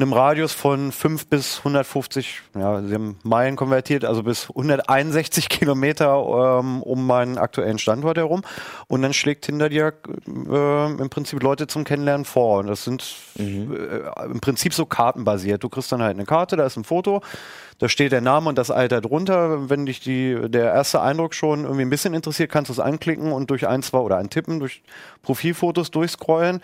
[0.00, 6.60] einem Radius von 5 bis 150, ja, sie haben Meilen konvertiert, also bis 161 Kilometer
[6.60, 8.42] ähm, um meinen aktuellen Standort herum.
[8.86, 9.92] Und dann schlägt Tinder dir
[10.28, 12.60] äh, im Prinzip Leute zum Kennenlernen vor.
[12.60, 15.64] Und das sind äh, im Prinzip so kartenbasiert.
[15.64, 17.20] Du kriegst dann halt eine Karte, da ist ein Foto,
[17.78, 19.68] da steht der Name und das Alter drunter.
[19.68, 23.32] Wenn dich die, der erste Eindruck schon irgendwie ein bisschen interessiert, kannst du es anklicken
[23.32, 24.80] und durch ein, zwei oder ein Tippen durch
[25.22, 26.60] Profilfotos durchscrollen.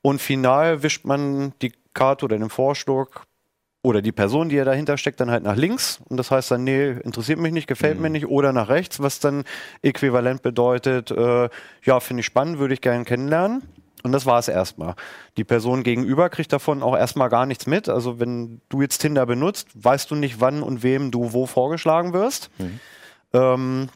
[0.00, 3.24] Und final wischt man die Karte oder den Vorstock
[3.82, 6.00] oder die Person, die ja dahinter steckt, dann halt nach links.
[6.08, 8.26] Und das heißt dann, nee, interessiert mich nicht, gefällt mir nicht.
[8.26, 9.44] Oder nach rechts, was dann
[9.82, 11.48] äquivalent bedeutet, äh,
[11.84, 13.62] ja, finde ich spannend, würde ich gerne kennenlernen.
[14.02, 14.94] Und das war es erstmal.
[15.36, 17.88] Die Person gegenüber kriegt davon auch erstmal gar nichts mit.
[17.88, 22.12] Also wenn du jetzt Tinder benutzt, weißt du nicht, wann und wem du wo vorgeschlagen
[22.12, 22.50] wirst.
[23.32, 23.88] Ähm,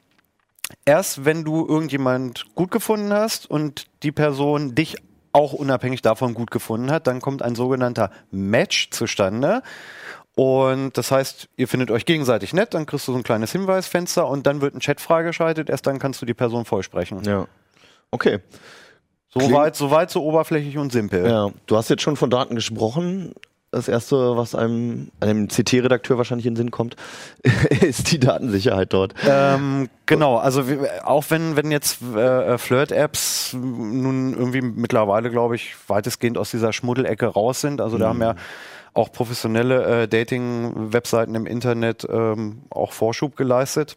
[0.85, 4.97] erst wenn du irgendjemand gut gefunden hast und die Person dich
[5.33, 9.63] auch unabhängig davon gut gefunden hat, dann kommt ein sogenannter Match zustande.
[10.35, 14.27] Und das heißt, ihr findet euch gegenseitig nett, dann kriegst du so ein kleines Hinweisfenster
[14.27, 17.23] und dann wird ein Chat freigeschaltet, erst dann kannst du die Person vollsprechen.
[17.25, 17.47] Ja.
[18.11, 18.41] Okay.
[19.29, 21.27] Soweit, soweit so oberflächlich und simpel.
[21.27, 23.35] Ja, du hast jetzt schon von Daten gesprochen.
[23.73, 26.95] Das erste, was einem, einem CT-Redakteur wahrscheinlich in den Sinn kommt,
[27.81, 29.15] ist die Datensicherheit dort.
[29.27, 30.63] Ähm, genau, also
[31.03, 37.27] auch wenn, wenn jetzt äh, Flirt-Apps nun irgendwie mittlerweile, glaube ich, weitestgehend aus dieser Schmuddelecke
[37.27, 38.35] raus sind, also da haben ja
[38.95, 43.97] auch professionelle äh, Dating-Webseiten im Internet ähm, auch Vorschub geleistet.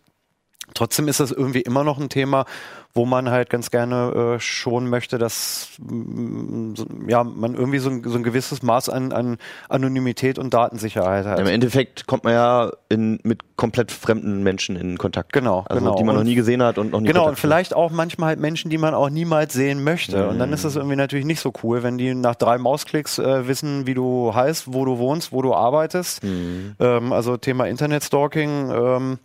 [0.76, 2.46] Trotzdem ist das irgendwie immer noch ein Thema,
[2.94, 6.74] wo man halt ganz gerne äh, schon möchte, dass mm,
[7.08, 9.38] ja, man irgendwie so ein, so ein gewisses Maß an, an
[9.70, 11.40] Anonymität und Datensicherheit hat.
[11.40, 15.34] Im Endeffekt kommt man ja in, mit komplett fremden Menschen in Kontakt.
[15.34, 15.96] Genau, also, genau.
[15.98, 17.92] Die man noch Und- nie gesehen hat und noch nie Genau, und Kontakt vielleicht auch
[17.92, 20.28] manchmal halt Menschen, die man auch niemals sehen möchte.
[20.28, 20.68] Und dann ist Mhm.
[20.68, 24.34] das irgendwie natürlich nicht so cool, wenn die nach drei Mausklicks äh, wissen, wie du
[24.34, 26.24] heißt, wo du wohnst, wo du arbeitest.
[26.24, 26.76] Mhm.
[26.80, 28.72] Ähm, also Thema Internetstalking.
[28.72, 29.20] Ähm,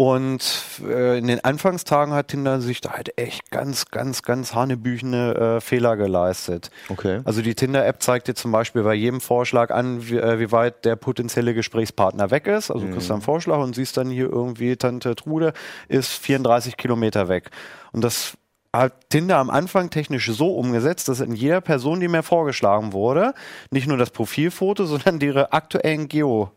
[0.00, 5.34] und äh, in den Anfangstagen hat Tinder sich da halt echt ganz, ganz, ganz hanebüchene
[5.34, 6.70] äh, Fehler geleistet.
[6.88, 7.20] Okay.
[7.24, 10.86] Also die Tinder-App zeigt dir zum Beispiel bei jedem Vorschlag an, wie, äh, wie weit
[10.86, 12.70] der potenzielle Gesprächspartner weg ist.
[12.70, 15.52] Also du kriegst einen Vorschlag und siehst dann hier irgendwie, Tante Trude
[15.88, 17.50] ist 34 Kilometer weg.
[17.92, 18.38] Und das
[18.74, 23.34] hat Tinder am Anfang technisch so umgesetzt, dass in jeder Person, die mir vorgeschlagen wurde,
[23.70, 26.52] nicht nur das Profilfoto, sondern ihre aktuellen Geo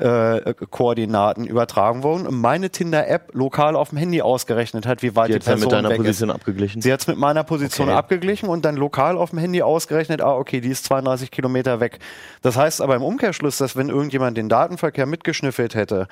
[0.00, 5.28] äh, Koordinaten übertragen wurden und meine Tinder-App lokal auf dem Handy ausgerechnet hat, wie weit
[5.28, 6.34] Die die, hat dann Person mit deiner weg Position ist.
[6.34, 6.82] abgeglichen.
[6.82, 7.96] Sie hat es mit meiner Position Okay.
[7.96, 11.98] abgeglichen und dann lokal auf dem Handy ausgerechnet, ah, okay, die ist 32 Kilometer weg.
[12.42, 16.08] Das heißt aber im Umkehrschluss, dass wenn irgendjemand den Datenverkehr mitgeschnüffelt hätte,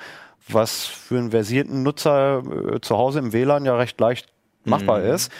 [0.49, 4.27] was für einen versierten Nutzer äh, zu Hause im WLAN ja recht leicht
[4.63, 5.31] machbar ist,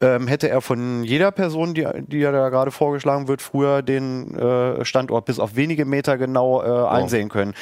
[0.00, 4.34] ähm, hätte er von jeder Person, die, die ja da gerade vorgeschlagen wird, früher den
[4.34, 7.52] äh, Standort bis auf wenige Meter genau äh, einsehen können.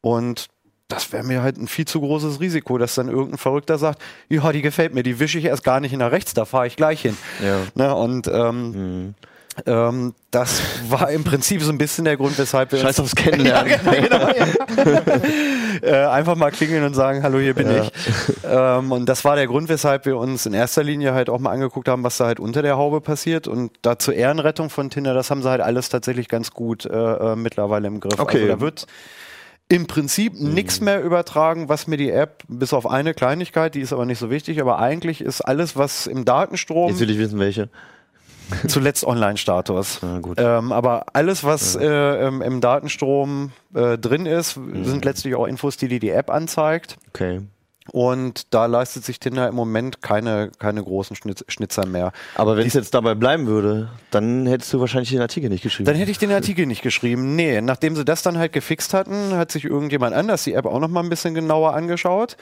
[0.00, 0.46] Und
[0.88, 4.50] das wäre mir halt ein viel zu großes Risiko, dass dann irgendein Verrückter sagt, ja,
[4.52, 7.02] die gefällt mir, die wische ich erst gar nicht nach rechts, da fahre ich gleich
[7.02, 7.16] hin.
[7.44, 7.58] Ja.
[7.74, 9.14] Ne, und ähm,
[9.66, 13.72] ähm, das war im Prinzip so ein bisschen der Grund, weshalb wir Scheiß aufs Kennenlernen.
[13.84, 14.28] genau,
[15.82, 17.82] äh, einfach mal klingeln und sagen, hallo, hier bin Ja.
[17.84, 17.92] ich.
[18.48, 21.50] Ähm, und das war der Grund, weshalb wir uns in erster Linie halt auch mal
[21.50, 23.48] angeguckt haben, was da halt unter der Haube passiert.
[23.48, 26.90] Und da zur Ehrenrettung von Tinder, das haben sie halt alles tatsächlich ganz gut äh,
[26.96, 28.18] äh, mittlerweile im Griff.
[28.18, 28.38] Okay.
[28.42, 28.86] Also da wird
[29.70, 33.92] im Prinzip nichts mehr übertragen, was mir die App, bis auf eine Kleinigkeit, die ist
[33.92, 37.38] aber nicht so wichtig, aber eigentlich ist alles, was im Datenstrom Jetzt will ich wissen,
[37.38, 37.68] welche.
[38.66, 40.00] zuletzt Online-Status.
[40.02, 40.38] Na gut.
[40.40, 45.76] Ähm, aber alles, was äh, im, im Datenstrom äh, drin ist, sind letztlich auch Infos,
[45.76, 46.98] die dir die App anzeigt.
[47.10, 47.42] Okay.
[47.92, 52.12] Und da leistet sich Tinder im Moment keine, keine großen Schnitz, Schnitzer mehr.
[52.34, 55.86] Aber wenn es jetzt dabei bleiben würde, dann hättest du wahrscheinlich den Artikel nicht geschrieben.
[55.86, 57.34] Dann hätte ich den Artikel nicht geschrieben.
[57.34, 60.78] Nee, nachdem sie das dann halt gefixt hatten, hat sich irgendjemand anders die App auch
[60.78, 62.36] noch mal ein bisschen genauer angeschaut,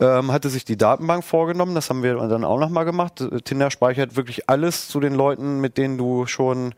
[0.00, 3.24] ähm, hatte sich die Datenbank vorgenommen, das haben wir dann auch noch mal gemacht.
[3.44, 6.74] Tinder speichert wirklich alles zu den Leuten, mit denen du schon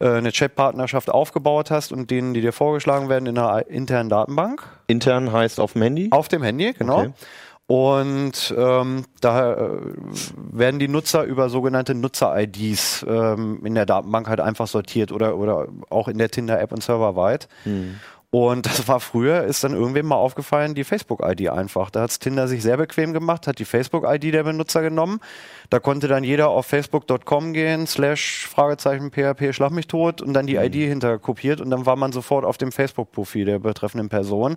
[0.00, 4.62] eine Chatpartnerschaft aufgebaut hast und denen, die dir vorgeschlagen werden in einer internen Datenbank.
[4.86, 6.08] Intern heißt auf dem Handy.
[6.10, 7.00] Auf dem Handy, genau.
[7.00, 7.12] Okay.
[7.66, 9.80] Und ähm, da äh,
[10.52, 15.68] werden die Nutzer über sogenannte Nutzer-IDs ähm, in der Datenbank halt einfach sortiert oder, oder
[15.88, 17.48] auch in der Tinder-App und serverweit.
[18.34, 21.88] Und das war früher, ist dann irgendwem mal aufgefallen, die Facebook-ID einfach.
[21.90, 25.20] Da hat Tinder sich sehr bequem gemacht, hat die Facebook-ID der Benutzer genommen.
[25.70, 30.46] Da konnte dann jeder auf facebook.com gehen, slash Fragezeichen PHP schlag mich tot und dann
[30.46, 34.56] die ID hinterkopiert und dann war man sofort auf dem Facebook-Profil der betreffenden Person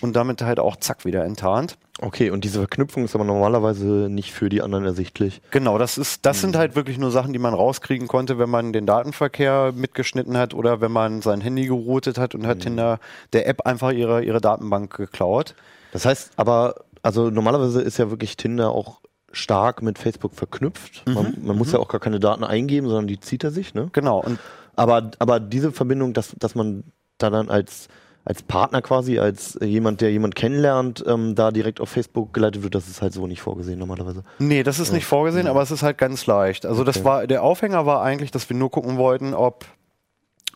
[0.00, 1.76] und damit halt auch zack wieder enttarnt.
[2.00, 5.40] Okay, und diese Verknüpfung ist aber normalerweise nicht für die anderen ersichtlich.
[5.50, 8.72] Genau, das ist, das sind halt wirklich nur Sachen, die man rauskriegen konnte, wenn man
[8.72, 13.00] den Datenverkehr mitgeschnitten hat oder wenn man sein Handy geroutet hat und hat Tinder
[13.32, 15.56] der App einfach ihre, ihre Datenbank geklaut.
[15.92, 19.00] Das heißt aber, also normalerweise ist ja wirklich Tinder auch
[19.32, 21.04] stark mit Facebook verknüpft.
[21.06, 23.88] Man, man muss ja auch gar keine Daten eingeben, sondern die zieht er sich, ne?
[23.92, 24.38] Genau, und
[24.76, 26.84] Aber, aber diese Verbindung, dass, dass man
[27.18, 27.88] da dann als,
[28.24, 32.74] als Partner quasi, als jemand, der jemand kennenlernt, ähm, da direkt auf Facebook geleitet wird,
[32.74, 34.22] das ist halt so nicht vorgesehen normalerweise.
[34.38, 36.64] Nee, das ist nicht vorgesehen, aber es ist halt ganz leicht.
[36.64, 37.04] Also das Okay.
[37.04, 39.64] war der Aufhänger war eigentlich, dass wir nur gucken wollten, ob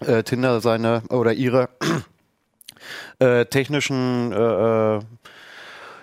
[0.01, 1.69] äh, Tinder seine oder ihre
[3.19, 5.01] äh, technischen äh, äh,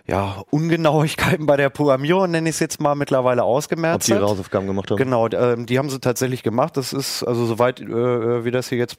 [0.09, 4.25] ja, Ungenauigkeiten bei der Programmierung, nenne ich es jetzt mal, mittlerweile Ob ausgemerzt die ihre.
[4.25, 4.97] Hausaufgaben gemacht haben.
[4.97, 6.77] Genau, ähm, die haben sie tatsächlich gemacht.
[6.77, 8.97] Das ist, also soweit äh, äh, wir das hier jetzt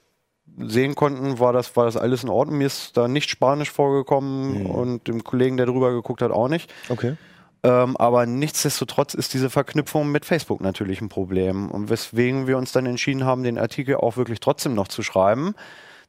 [0.58, 2.58] sehen konnten, war das, war das alles in Ordnung.
[2.58, 6.72] Mir ist da nicht Spanisch vorgekommen und dem Kollegen, der drüber geguckt hat, auch nicht.
[6.88, 7.16] Okay.
[7.62, 11.70] Ähm, aber nichtsdestotrotz ist diese Verknüpfung mit Facebook natürlich ein Problem.
[11.70, 15.54] Und weswegen wir uns dann entschieden haben, den Artikel auch wirklich trotzdem noch zu schreiben.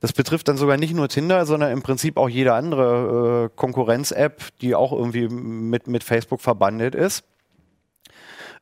[0.02, 4.42] Das betrifft dann sogar nicht nur Tinder, sondern im Prinzip auch jede andere äh, Konkurrenz-App,
[4.60, 7.24] die auch irgendwie mit, mit Facebook verbandelt ist.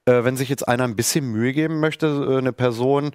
[0.06, 3.12] Äh, wenn sich jetzt einer ein bisschen Mühe geben möchte, äh, eine Person,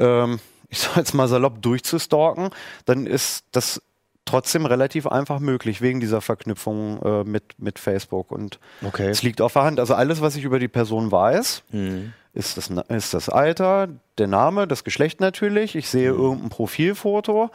[0.00, 2.50] ähm, ich sag jetzt mal salopp, durchzustalken,
[2.86, 3.80] dann ist das
[4.24, 8.30] trotzdem relativ einfach möglich, wegen dieser Verknüpfung äh, mit, mit Facebook.
[8.30, 9.08] Und Okay.
[9.08, 9.80] es liegt auf der Hand.
[9.80, 12.12] Also alles, was ich über die Person weiß, Mhm.
[12.32, 15.76] ist das, ist das Alter, der Name, das Geschlecht natürlich.
[15.76, 17.50] Ich sehe irgendein Profilfoto.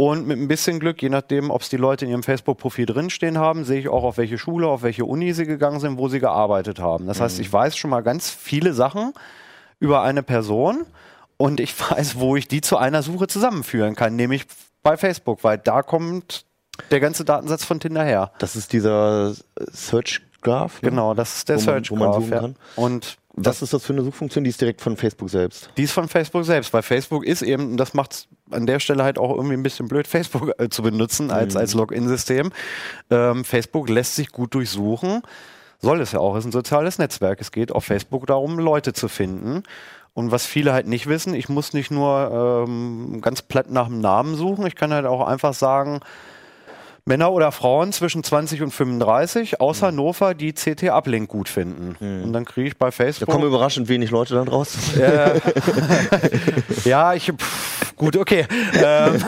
[0.00, 3.36] Und mit ein bisschen Glück, je nachdem, ob es die Leute in ihrem Facebook-Profil drinstehen
[3.36, 6.20] haben, sehe ich auch, auf welche Schule, auf welche Uni sie gegangen sind, wo sie
[6.20, 7.08] gearbeitet haben.
[7.08, 9.12] Das heißt, ich weiß schon mal ganz viele Sachen
[9.80, 10.84] über eine Person
[11.36, 14.44] und ich weiß, wo ich die zu einer Suche zusammenführen kann, nämlich
[14.88, 16.44] bei Facebook, weil da kommt
[16.90, 18.32] der ganze Datensatz von Tinder her.
[18.38, 19.34] Das ist dieser
[19.72, 20.80] Search Graph.
[20.82, 20.90] ne?
[20.90, 22.30] Genau, das ist der Wo man- Search man Graph, suchen
[22.76, 22.82] ja.
[22.82, 24.44] Und Was ist das für eine Suchfunktion?
[24.44, 25.70] Die ist direkt von Facebook selbst.
[25.76, 28.80] Die ist von Facebook selbst, weil Facebook ist eben, und das macht es an der
[28.80, 32.50] Stelle halt auch irgendwie ein bisschen blöd, Facebook äh, zu benutzen als, als Login-System.
[33.10, 35.22] Ähm, Facebook lässt sich gut durchsuchen,
[35.80, 37.40] soll es ja auch, ist ein soziales Netzwerk.
[37.40, 39.62] Es geht auf Facebook darum, Leute zu finden.
[40.18, 44.00] Und was viele halt nicht wissen, ich muss nicht nur ähm, ganz platt nach dem
[44.00, 46.00] Namen suchen, ich kann halt auch einfach sagen,
[47.04, 51.94] Männer oder Frauen zwischen 20 und 35 aus Hannover, die CT Uplink gut finden.
[52.24, 53.28] Und dann kriege ich bei Da Facebook.
[53.28, 54.76] kommen überraschend wenig Leute dann raus.
[56.84, 57.26] Ja, ich.
[57.32, 58.44] Pff, gut, okay.
[58.74, 59.22] Ähm,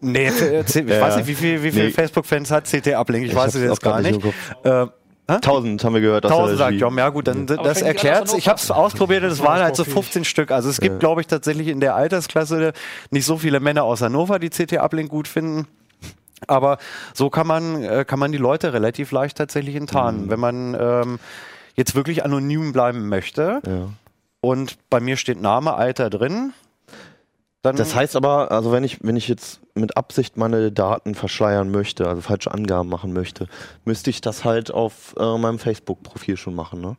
[0.00, 1.90] nee, äh, ich weiß nicht, wie viele wie viel Nee.
[1.90, 3.26] Facebook-Fans hat CT Uplink.
[3.26, 4.20] Ich, weiß hab's es jetzt gar nicht
[4.62, 4.86] Äh,
[5.40, 6.24] Tausend haben wir gehört.
[6.26, 6.80] aus der Tausend sagt Regie.
[6.80, 9.84] Jom, ja gut, dann das erklärt Ich habe es ausprobiert und es waren halt so
[9.84, 10.50] 15 Stück.
[10.50, 10.98] Also es gibt, Ja.
[10.98, 12.72] glaube ich, tatsächlich in der Altersklasse
[13.10, 15.66] nicht so viele Männer aus Hannover, die CT Uplink gut finden.
[16.46, 16.76] Aber
[17.14, 20.28] so kann man, äh, kann man die Leute relativ leicht tatsächlich enttarnen.
[20.28, 21.18] Wenn man ähm,
[21.74, 23.88] jetzt wirklich anonym bleiben möchte Ja.
[24.42, 26.52] und bei mir steht Name, Alter drin,
[27.64, 31.70] dann Das heißt aber, also wenn ich, wenn ich jetzt mit Absicht meine Daten verschleiern
[31.70, 33.48] möchte, also falsche Angaben machen möchte,
[33.84, 36.96] müsste ich das halt auf äh, meinem Facebook-Profil schon machen, ne?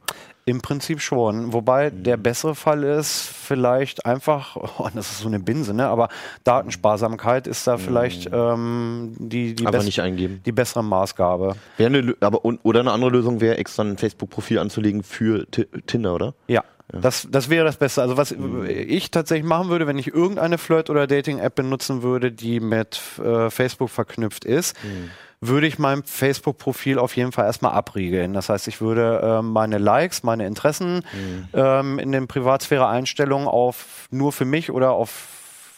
[0.48, 1.54] Im Prinzip schon.
[1.54, 2.04] Wobei Mhm.
[2.04, 5.88] der bessere Fall ist, vielleicht einfach, oh, das ist so eine Binse, ne?
[5.88, 6.10] aber
[6.44, 9.72] Datensparsamkeit ist da vielleicht ähm, die, die, Mhm.
[9.72, 10.42] Bess- nicht eingeben.
[10.46, 11.56] die bessere Maßgabe.
[11.78, 16.34] Eine, aber, oder eine andere Lösung wäre, extra ein Facebook-Profil anzulegen für Ti- Tinder, oder?
[16.48, 16.64] Ja.
[16.92, 18.02] Das, das wäre das Beste.
[18.02, 18.66] Also was Mhm.
[18.68, 23.50] ich tatsächlich machen würde, wenn ich irgendeine Flirt- oder Dating-App benutzen würde, die mit äh,
[23.50, 25.10] Facebook verknüpft ist, Mhm.
[25.42, 28.34] würde ich mein Facebook-Profil auf jeden Fall erstmal abriegeln.
[28.34, 31.48] Das heißt, ich würde ähm, meine Likes, meine Interessen Mhm.
[31.54, 35.10] ähm, in den Privatsphäre-Einstellungen auf nur für mich oder auf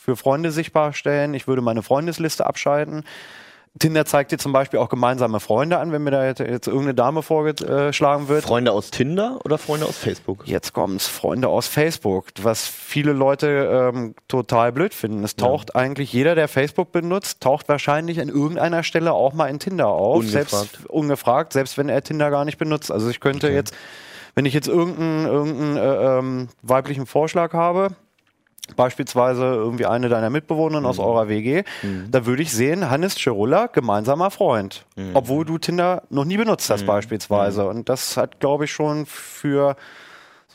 [0.04, 1.34] für Freunde sichtbar stellen.
[1.34, 3.04] Ich würde meine Freundesliste abschalten.
[3.80, 6.96] Tinder zeigt dir zum Beispiel auch gemeinsame Freunde an, wenn mir da jetzt, jetzt irgendeine
[6.96, 8.44] Dame vorgeschlagen wird.
[8.44, 10.48] Freunde aus Tinder oder Freunde aus Facebook?
[10.48, 15.24] Jetzt kommt's, Freunde aus Facebook, was viele Leute ähm, total blöd finden.
[15.24, 19.60] Es taucht eigentlich jeder, der Facebook benutzt, taucht wahrscheinlich an irgendeiner Stelle auch mal in
[19.60, 20.18] Tinder auf.
[20.18, 20.50] Ungefragt.
[20.50, 22.92] Selbst ungefragt, selbst wenn er Tinder gar nicht benutzt.
[22.92, 23.76] Also ich könnte jetzt,
[24.36, 27.90] wenn ich jetzt irgendeinen, irgendeinen äh, ähm, weiblichen Vorschlag habe,
[28.75, 31.63] beispielsweise irgendwie eine deiner Mitbewohnerinnen aus eurer WG,
[32.12, 34.86] da würde ich sehen, Hannes Cirulla, gemeinsamer Freund.
[35.13, 37.67] Obwohl du Tinder noch nie benutzt hast beispielsweise.
[37.67, 39.75] Und das hat, glaube ich, schon für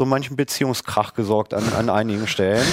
[0.03, 2.67] so manchen Beziehungskrach gesorgt an, an einigen Stellen.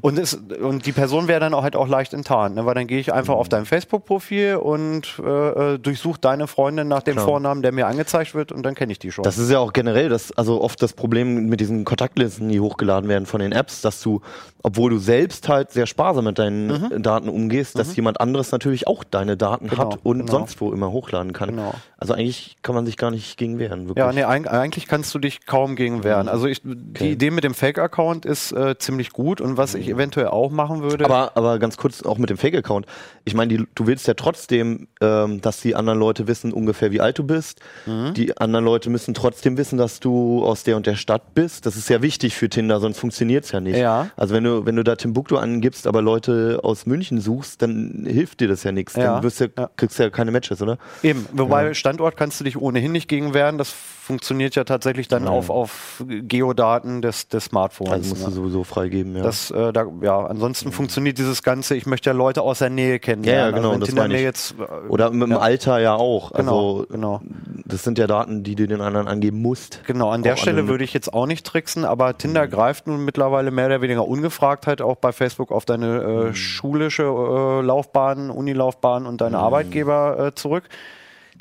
[0.00, 2.64] Und, es, und die Person wäre dann auch halt auch leicht enttarnt, ne?
[2.64, 7.02] weil dann gehe ich einfach auf dein Facebook-Profil und äh, äh, durchsuche deine Freundin nach
[7.02, 7.26] dem Klar.
[7.26, 9.24] Vornamen, der mir angezeigt wird und dann kenne ich die schon.
[9.24, 13.10] Das ist ja auch generell das, also oft das Problem mit diesen Kontaktlisten, die hochgeladen
[13.10, 14.22] werden von den Apps, dass du,
[14.62, 17.02] obwohl du selbst halt sehr sparsam mit deinen Mhm.
[17.02, 20.32] Daten umgehst, dass jemand anderes natürlich auch deine Daten Genau, hat und genau.
[20.32, 21.50] sonst wo immer hochladen kann.
[21.50, 21.74] Genau.
[21.98, 24.02] Also eigentlich kann man sich gar nicht gegen wehren, wirklich.
[24.02, 26.28] Ja, nee, eig eigentlich kannst du dich kaum gegen wehren.
[26.28, 30.28] Also ich, die Idee mit dem Fake-Account ist äh, ziemlich gut und was ich eventuell
[30.28, 31.04] auch machen würde.
[31.04, 32.86] Aber, aber ganz kurz auch mit dem Fake-Account.
[33.24, 37.18] Ich meine, du willst ja trotzdem, ähm, dass die anderen Leute wissen ungefähr, wie alt
[37.18, 37.60] du bist.
[37.86, 38.14] Mhm.
[38.14, 41.66] Die anderen Leute müssen trotzdem wissen, dass du aus der und der Stadt bist.
[41.66, 43.76] Das ist ja wichtig für Tinder, sonst funktioniert's ja nicht.
[43.76, 44.10] Ja.
[44.16, 48.40] Also wenn du, wenn du da Timbuktu angibst, aber Leute aus München suchst, dann hilft
[48.40, 48.96] dir das ja nichts.
[48.96, 49.70] Ja, Dann wirst du, ja.
[49.76, 50.78] kriegst du ja keine Matches, oder?
[51.02, 53.58] Eben, wobei Standort kannst du dich ohnehin nicht gegen wehren.
[53.58, 56.04] Das funktioniert ja tatsächlich dann auf, auf
[56.50, 57.92] Geodaten des, des Smartphones.
[57.92, 58.28] Also musst ne?
[58.28, 59.22] du sowieso freigeben, ja.
[59.22, 62.92] Das, äh, da, ja, ansonsten funktioniert dieses Ganze, ich möchte ja Leute aus der Nähe
[62.92, 63.54] ja, kennenlernen.
[63.54, 64.22] ja, genau, also das meine ich.
[64.22, 65.38] jetzt, äh, oder mit dem ja.
[65.38, 66.32] Alter ja auch.
[66.32, 67.20] Genau, Also genau.
[67.64, 69.82] das sind ja Daten, die du den anderen angeben musst.
[69.86, 72.50] Genau, an der Auch Stelle würde ich jetzt auch nicht tricksen, aber Tinder Mhm.
[72.50, 76.34] greift nun mittlerweile mehr oder weniger ungefragt halt auch bei Facebook auf deine äh, Mhm.
[76.34, 80.64] schulische äh, Laufbahn, Unilaufbahn und deine Arbeitgeber äh, zurück.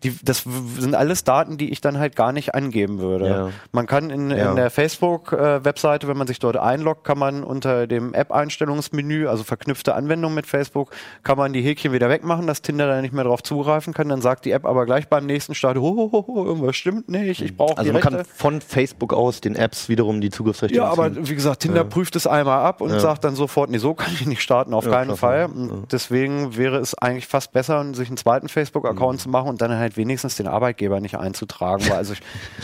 [0.04, 0.45] Die, das
[0.78, 3.28] sind alles Daten, die ich dann halt gar nicht angeben würde.
[3.28, 3.50] Ja.
[3.72, 4.50] Man kann in, Ja.
[4.52, 9.95] in der Facebook-Webseite, wenn man sich dort einloggt, kann man unter dem App-Einstellungsmenü, also verknüpfte
[9.95, 10.91] Anwendung mit Facebook,
[11.24, 14.10] kann man die Häkchen wieder wegmachen, dass Tinder da nicht mehr drauf zugreifen kann.
[14.10, 17.10] Dann sagt die App aber gleich beim nächsten Start, ho, ho, ho, ho, irgendwas stimmt
[17.10, 18.34] nicht, ich brauche Also man kann Rechte.
[18.36, 21.30] von Facebook aus den Apps wiederum die Zugriffsrechte Ja, aber entziehen.
[21.30, 23.00] wie gesagt, Tinder prüft es einmal ab und Ja.
[23.00, 25.39] sagt dann sofort, nee, so kann ich nicht starten, auf Ja, keinen klar, Fall.
[25.41, 25.68] ja.
[25.91, 29.24] Deswegen wäre es eigentlich fast besser, sich einen zweiten Facebook-Account Mhm.
[29.24, 31.88] zu machen und dann halt wenigstens den Arbeitgeber nicht einzutragen.
[31.90, 32.22] Weil also ich,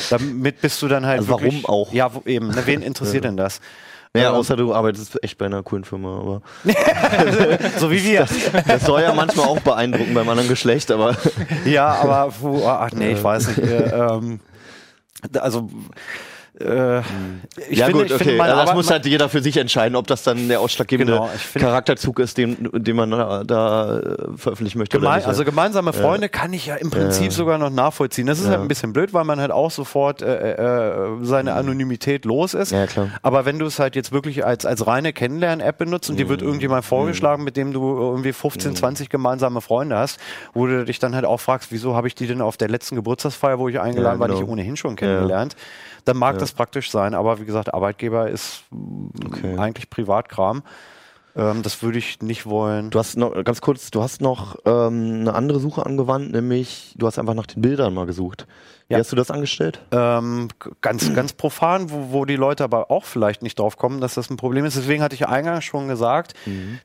[0.10, 1.92] damit bist du dann halt Also warum wirklich, auch?
[1.94, 2.50] Ja, eben.
[2.50, 3.60] Ne, wen interessiert denn das?
[4.14, 6.42] Naja, Ähm, außer du arbeitest echt bei einer coolen Firma, aber
[7.80, 8.26] so wie wir.
[8.66, 11.18] das soll ja manchmal auch beeindrucken beim anderen Geschlecht, aber
[11.66, 13.60] ja, aber puh, ach nee, ich weiß nicht.
[13.60, 14.40] Äh, ähm,
[15.38, 15.70] also
[16.60, 17.00] äh,
[17.70, 18.24] ich ja finde, gut, ich okay.
[18.24, 21.14] finde Also das Arbeit- muss halt jeder für sich entscheiden, ob das dann der ausschlaggebende
[21.14, 21.30] Genau,
[21.60, 24.98] Charakterzug ist, den, den man da, da äh, veröffentlichen möchte.
[24.98, 25.28] oder Gemein, nicht.
[25.28, 27.32] also gemeinsame Freunde kann ich ja im Prinzip Ja.
[27.32, 28.26] sogar noch nachvollziehen.
[28.28, 28.52] Das ist Ja.
[28.52, 32.72] halt ein bisschen blöd, weil man halt auch sofort äh, äh, seine Anonymität los ist.
[32.72, 32.86] Ja.
[33.22, 36.30] Aber wenn du es halt jetzt wirklich als, als reine Kennenlern-App benutzt und dir Mhm.
[36.30, 40.20] wird irgendjemand vorgeschlagen, mit dem du irgendwie 15, 20 gemeinsame Freunde hast,
[40.54, 42.96] wo du dich dann halt auch fragst, wieso habe ich die denn auf der letzten
[42.96, 44.40] Geburtstagsfeier, wo ich eingeladen Ja, war, genau.
[44.40, 45.56] nicht ohnehin schon kennengelernt,
[46.06, 47.14] dann mag das praktisch sein.
[47.14, 48.64] Aber wie gesagt, Arbeitgeber ist
[49.26, 49.58] Okay.
[49.58, 50.64] eigentlich Privatkram.
[51.36, 52.90] Ähm, das würde ich nicht wollen.
[52.92, 57.08] Du hast noch, ganz kurz, du hast noch ähm, eine andere Suche angewandt, nämlich du
[57.08, 58.48] hast einfach nach den Bildern mal gesucht.
[58.88, 59.00] Wie Ja.
[59.00, 59.82] hast du das angestellt?
[59.92, 60.48] Ähm,
[60.82, 64.30] ganz, ganz profan, wo, wo die Leute aber auch vielleicht nicht drauf kommen, dass das
[64.30, 64.78] ein Problem ist.
[64.78, 66.36] Deswegen hatte ich ja eingangs schon gesagt,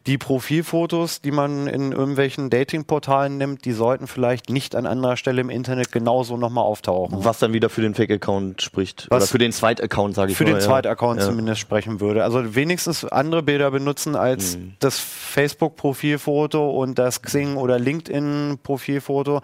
[0.06, 5.42] die Profilfotos, die man in irgendwelchen Datingportalen nimmt, die sollten vielleicht nicht an anderer Stelle
[5.42, 7.22] im Internet genauso nochmal auftauchen.
[7.22, 9.06] Was dann wieder für den Fake-Account spricht.
[9.10, 10.50] Was- Oder für den Zweit-Account, sage ich Für mal.
[10.52, 10.64] den ja.
[10.66, 11.26] Zweitaccount Ja.
[11.26, 12.24] zumindest sprechen würde.
[12.24, 14.74] Also wenigstens andere Bilder benutzen als Mhm.
[14.78, 19.42] das Facebook-Profilfoto und das Xing- oder LinkedIn-Profilfoto.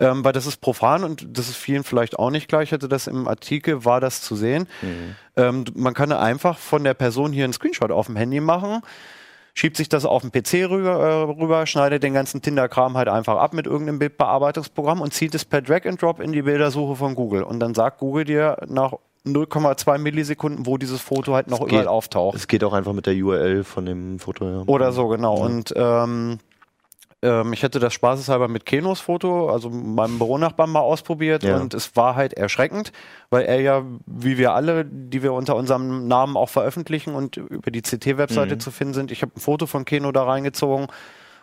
[0.00, 2.62] Ähm, weil das ist profan und das ist vielen vielleicht auch nicht klar.
[2.62, 4.66] Ich hatte das im Artikel, war das zu sehen.
[4.80, 5.16] Mhm.
[5.36, 8.80] Ähm, man kann einfach von der Person hier einen Screenshot auf dem Handy machen,
[9.52, 13.36] schiebt sich das auf den PC rüber, äh, rüber schneidet den ganzen Tinder-Kram halt einfach
[13.36, 17.14] ab mit irgendeinem Bildbearbeitungsprogramm und zieht es per Drag and Drop in die Bildersuche von
[17.14, 17.42] Google.
[17.42, 18.94] Und dann sagt Google dir nach
[19.26, 22.36] 0,2 Millisekunden, wo dieses Foto halt noch Es überall geht- auftaucht.
[22.36, 24.44] Es geht auch einfach mit der URL von dem Foto.
[24.48, 24.62] Ja.
[24.66, 25.36] Oder so, genau.
[25.38, 25.44] Ja.
[25.44, 26.38] Und ähm,
[27.22, 31.58] ähm, ich hätte das spaßeshalber mit Kenos Foto, also meinem Büronachbarn mal ausprobiert Ja.
[31.58, 32.92] und es war halt erschreckend,
[33.28, 37.70] weil er ja, wie wir alle, die wir unter unserem Namen auch veröffentlichen und über
[37.70, 38.60] die CT-Webseite Mhm.
[38.60, 40.86] zu finden sind, ich habe ein Foto von Keno da reingezogen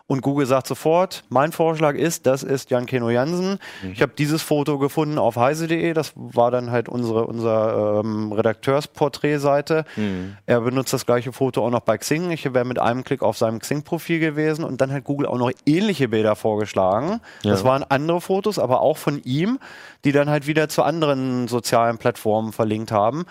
[0.07, 3.59] und Google sagt sofort, mein Vorschlag ist, das ist Jan Keno Jansen.
[3.83, 3.91] Mhm.
[3.91, 9.83] Ich habe dieses Foto gefunden auf heise.de, das war dann halt unsere unser ähm, Redakteursporträtseite.
[9.97, 10.37] Mhm.
[10.45, 12.31] Er benutzt das gleiche Foto auch noch bei Xing.
[12.31, 15.51] Ich wäre mit einem Klick auf seinem Xing-Profil gewesen und dann hat Google auch noch
[15.65, 17.19] ähnliche Bilder vorgeschlagen.
[17.43, 17.51] Ja.
[17.51, 19.59] Das waren andere Fotos, aber auch von ihm,
[20.05, 23.25] die dann halt wieder zu anderen sozialen Plattformen verlinkt haben.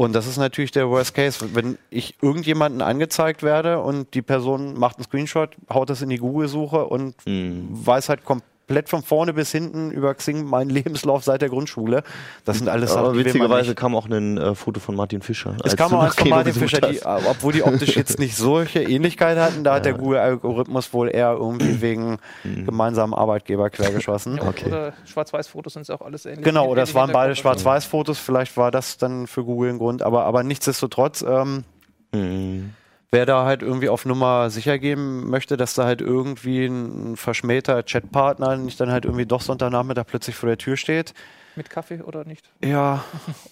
[0.00, 1.44] Und das ist natürlich der Worst Case.
[1.54, 6.18] Wenn ich irgendjemanden angezeigt werde und die Person macht einen Screenshot, haut das in die
[6.18, 7.68] Google-Suche und Mhm.
[7.84, 8.48] weiß halt komplett
[8.88, 12.02] von vorne bis hinten über Xing meinen Lebenslauf seit der Grundschule.
[12.44, 15.56] Das sind alles Aber Sachen, witzigerweise kam auch ein äh, Foto von Martin Fischer.
[15.64, 17.26] Es kam auch eins von Martin Fischer, die, hast.
[17.26, 21.80] obwohl die optisch jetzt nicht solche Ähnlichkeit hatten, da hat der Google-Algorithmus wohl eher irgendwie
[21.80, 22.66] wegen Mhm.
[22.66, 24.36] gemeinsamen Arbeitgeber quergeschossen.
[24.36, 24.66] Ja, Okay.
[24.68, 26.44] Oder Schwarz-Weiß-Fotos sind es auch alles ähnlich.
[26.44, 27.34] Genau, oder es waren beide.
[27.36, 31.64] Schwarz-Weiß-Fotos, vielleicht war das dann für Google ein Grund, aber, aber nichtsdestotrotz, ähm,
[32.12, 32.70] Mhm.
[33.10, 37.82] Wer da halt irgendwie auf Nummer sicher gehen möchte, dass da halt irgendwie ein verschmähter
[37.82, 41.14] Chatpartner nicht dann halt irgendwie doch Sonntagnachmittag plötzlich vor der Tür steht.
[41.56, 42.50] Mit Kaffee oder nicht?
[42.62, 43.02] Ja,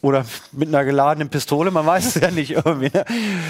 [0.00, 2.90] oder mit einer geladenen Pistole, man weiß es ja nicht irgendwie.
[2.92, 3.04] Ne?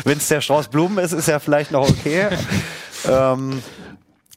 [0.05, 2.29] Wenn es der Strauß Blumen ist, ist ja vielleicht noch okay.
[3.09, 3.63] ähm,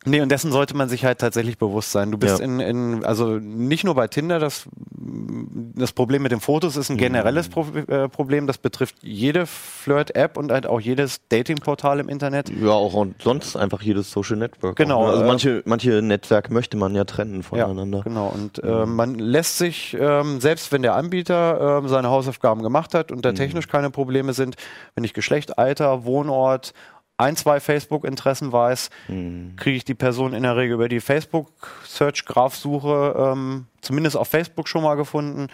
[0.06, 2.12] nee, und dessen sollte man sich halt tatsächlich bewusst sein.
[2.12, 2.46] Du bist Ja.
[2.46, 6.98] in, in, also nicht nur bei Tinder, das, das Problem mit den Fotos ist ein
[6.98, 8.48] generelles Pro äh, Problem.
[8.48, 12.50] Das betrifft jede Flirt-App und halt auch jedes Datingportal im Internet.
[12.50, 14.76] Ja, auch und sonst einfach jedes Social Network.
[14.76, 15.12] Genau, Auch, ne?
[15.12, 18.00] Also äh, manche, manche Netzwerke möchte man ja trennen voneinander.
[18.00, 18.28] Ja, genau.
[18.28, 23.12] Und ähm, man lässt sich, ähm, selbst wenn der Anbieter ähm, seine Hausaufgaben gemacht hat
[23.12, 24.56] und da technisch keine Probleme sind,
[24.96, 26.74] wenn ich Geschlecht, Alter, Wohnort,
[27.20, 29.56] ein, zwei Facebook-Interessen weiß, Mhm.
[29.58, 34.82] kriege ich die Person in der Regel über die Facebook-Search-Graph-Suche ähm, zumindest auf Facebook schon
[34.84, 35.48] mal gefunden.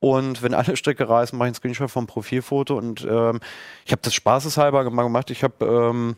[0.00, 2.76] Und wenn alle Stricke reißen, mache ich einen Screenshot vom Profilfoto.
[2.76, 3.38] Und ähm,
[3.84, 5.30] ich habe das spaßeshalber mal gemacht.
[5.30, 6.16] Ich habe ähm,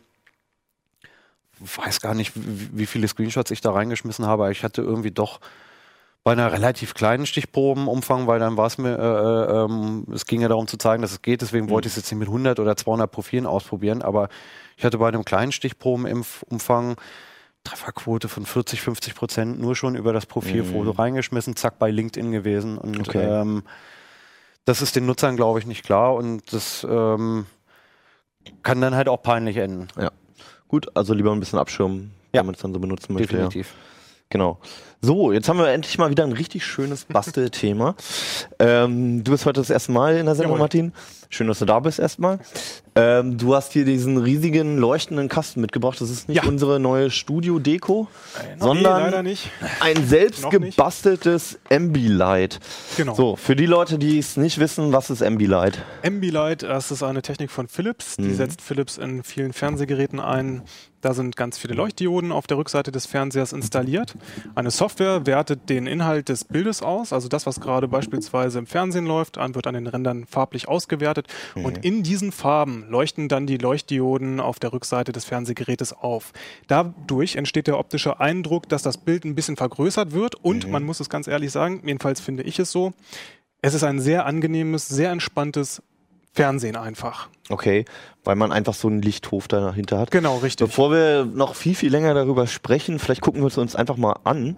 [1.59, 4.43] weiß gar nicht, wie, wie viele Screenshots ich da reingeschmissen habe.
[4.43, 5.39] aber Ich hatte irgendwie doch
[6.25, 10.47] bei einer relativ kleinen Stichprobenumfang, weil dann war es mir, äh, ähm, es ging ja
[10.47, 12.75] darum zu zeigen, dass es geht, deswegen wollte ich es jetzt nicht mit 100 oder
[12.75, 14.29] 200 Profilen ausprobieren, aber
[14.75, 16.95] ich hatte bei einem kleinen Stichprobenumfang
[17.63, 22.77] Trefferquote von 40, 50 Prozent nur schon über das Profilfoto reingeschmissen, zack, bei LinkedIn gewesen.
[22.79, 23.23] Und Okay.
[23.23, 23.63] ähm,
[24.65, 27.45] das ist den Nutzern, glaube ich, nicht klar und das ähm,
[28.63, 29.87] kann dann halt auch peinlich enden.
[29.99, 30.09] Ja.
[30.67, 32.39] Gut, also lieber ein bisschen abschirmen, Ja.
[32.41, 33.37] wenn man es dann so benutzen möchte.
[33.37, 33.49] Ja.
[34.35, 34.57] Genau.
[34.99, 37.95] So, jetzt haben wir endlich mal wieder ein richtig schönes Bastelthema.
[38.59, 40.59] ähm, du bist heute das erste Mal in der Sendung, Jawohl.
[40.59, 40.93] Martin.
[41.29, 42.39] Schön, dass du da bist erstmal.
[42.95, 46.01] Ähm, du hast hier diesen riesigen leuchtenden Kasten mitgebracht.
[46.01, 46.49] Das ist nicht Ja.
[46.49, 48.07] unsere neue Studio-Deko,
[48.41, 49.49] nee, sondern nicht.
[49.79, 52.59] ein selbst gebasteltes Ambilight.
[52.97, 53.15] Genau.
[53.15, 55.79] So, für die Leute, die es nicht wissen, was ist Ambilight?
[56.05, 58.17] Ambilight, das ist eine Technik von Philips.
[58.17, 60.61] Die setzt Philips in vielen Fernsehgeräten ein.
[61.05, 64.15] Da sind ganz viele Leuchtdioden auf der Rückseite des Fernsehers installiert.
[64.55, 69.05] Eine Software wertet den Inhalt des Bildes aus, also das, was gerade beispielsweise im Fernsehen
[69.05, 71.27] läuft, an, wird an den Rändern farblich ausgewertet.
[71.53, 76.33] Und in diesen Farben leuchten dann die Leuchtdioden auf der Rückseite des Fernsehgerätes auf.
[76.65, 80.33] Dadurch entsteht der optische Eindruck, dass das Bild ein bisschen vergrößert wird.
[80.33, 82.93] Und man muss es ganz ehrlich sagen, jedenfalls finde ich es so,
[83.61, 85.83] es ist ein sehr angenehmes, sehr entspanntes
[86.35, 87.29] Fernsehen einfach.
[87.49, 87.85] Okay,
[88.25, 90.11] weil man einfach so einen Lichthof dahinter hat.
[90.11, 90.67] Genau, richtig.
[90.67, 94.19] Bevor wir noch viel, viel länger darüber sprechen, vielleicht gucken wir es uns einfach mal
[94.25, 94.57] an.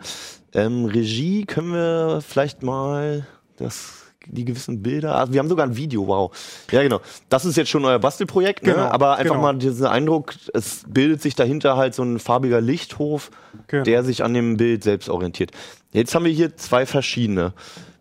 [0.53, 5.77] Ähm, Regie, können wir vielleicht mal das, die gewissen Bilder, also wir haben sogar ein
[5.77, 6.31] Video, wow.
[6.71, 6.99] Ja, genau.
[7.29, 8.73] Das ist jetzt schon euer Bastelprojekt, ne?
[8.73, 9.41] Genau, aber einfach genau.
[9.41, 13.29] mal dieser Eindruck, es bildet sich dahinter halt so ein farbiger Lichthof,
[13.67, 13.83] Genau.
[13.83, 15.51] der sich an dem Bild selbst orientiert.
[15.91, 17.53] Jetzt haben wir hier zwei verschiedene.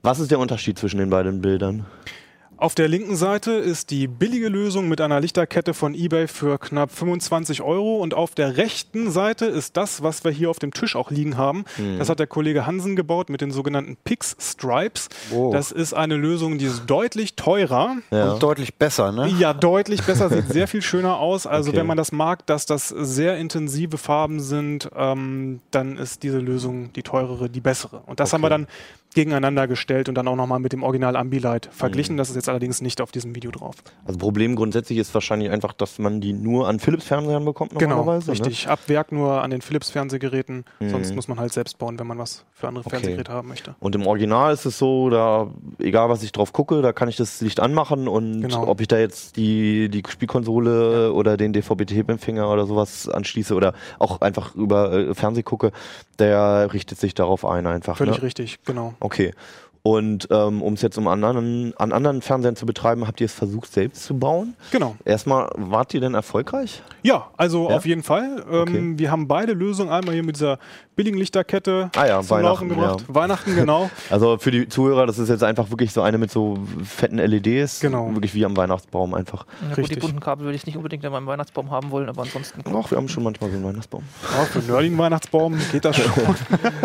[0.03, 1.87] Was ist der Unterschied zwischen den beiden Bildern?
[2.59, 6.91] Auf der linken Seite ist die billige Lösung mit einer Lichterkette von eBay für knapp
[6.91, 10.97] 25 Euro und auf der rechten Seite ist das, was wir hier auf dem Tisch
[10.97, 11.67] auch liegen haben.
[11.99, 15.11] Das hat der Kollege Hansen gebaut mit den sogenannten Pix Stripes.
[15.35, 15.51] Oh.
[15.53, 17.97] Das ist eine Lösung, die ist deutlich teurer.
[18.11, 18.33] Ja.
[18.33, 19.29] Und deutlich besser, ne?
[19.39, 21.47] Ja, deutlich besser, sieht sehr viel schöner aus.
[21.47, 21.81] Also Okay.
[21.81, 26.91] wenn man das mag, dass das sehr intensive Farben sind, ähm, dann ist diese Lösung
[26.95, 28.03] die teurere, die bessere.
[28.07, 28.67] Und das haben wir dann
[29.15, 32.17] gegeneinander gestellt und dann auch nochmal mit dem Original Ambilight verglichen.
[32.19, 33.77] Das ist jetzt allerdings nicht auf diesem Video drauf.
[34.05, 38.27] Also Problem grundsätzlich ist wahrscheinlich einfach, dass man die nur an Philips-Fernsehern bekommt Genau, normalerweise.
[38.31, 38.33] Ne?
[38.33, 38.69] richtig.
[38.69, 40.65] Ab Werk nur an den Philips-Fernsehgeräten.
[40.81, 42.91] Sonst muss man halt selbst bauen, wenn man was für andere Okay.
[42.97, 43.75] Fernsehgeräte haben möchte.
[43.81, 47.17] Und im Original ist es so, da, egal was ich drauf gucke, da kann ich
[47.17, 48.67] das Licht anmachen und Genau.
[48.69, 54.21] ob ich da jetzt die, die Spielkonsole oder den DVB-T-Empfänger oder sowas anschließe oder auch
[54.21, 55.73] einfach über äh, Fernseh gucke,
[56.19, 57.97] der richtet sich darauf ein einfach.
[57.97, 58.23] Völlig ne?
[58.23, 58.95] richtig, genau.
[59.01, 59.33] Okay.
[59.87, 63.33] Und ähm, um es jetzt um anderen, an anderen Fernsehern zu betreiben, habt ihr es
[63.35, 64.55] versucht selbst zu bauen?
[64.73, 64.97] Genau.
[65.05, 66.83] Erstmal, wart ihr denn erfolgreich?
[67.05, 67.77] Ja, also Ja?
[67.77, 68.45] auf jeden Fall.
[68.51, 68.93] Ähm, Okay.
[68.97, 70.59] Wir haben beide Lösungen einmal hier mit dieser
[70.97, 73.05] billigen Lichterkette Ah ja, zum Laufen Weihnachten, gebracht.
[73.09, 73.15] ja.
[73.15, 73.91] Weihnachten, genau.
[74.11, 77.81] Also für die Zuhörer, das ist jetzt einfach wirklich so eine mit so fetten LEDs.
[77.81, 78.13] Genau.
[78.15, 79.45] Wirklich wie am Weihnachtsbaum einfach.
[79.61, 80.01] Na gut, die Richtig.
[80.01, 82.61] bunten Kabel würde ich nicht unbedingt in meinem Weihnachtsbaum haben wollen, aber ansonsten.
[82.67, 84.03] Ach, wir haben schon manchmal so einen Weihnachtsbaum.
[84.37, 86.11] Ja, für einen nerdigen Weihnachtsbaum geht das schon.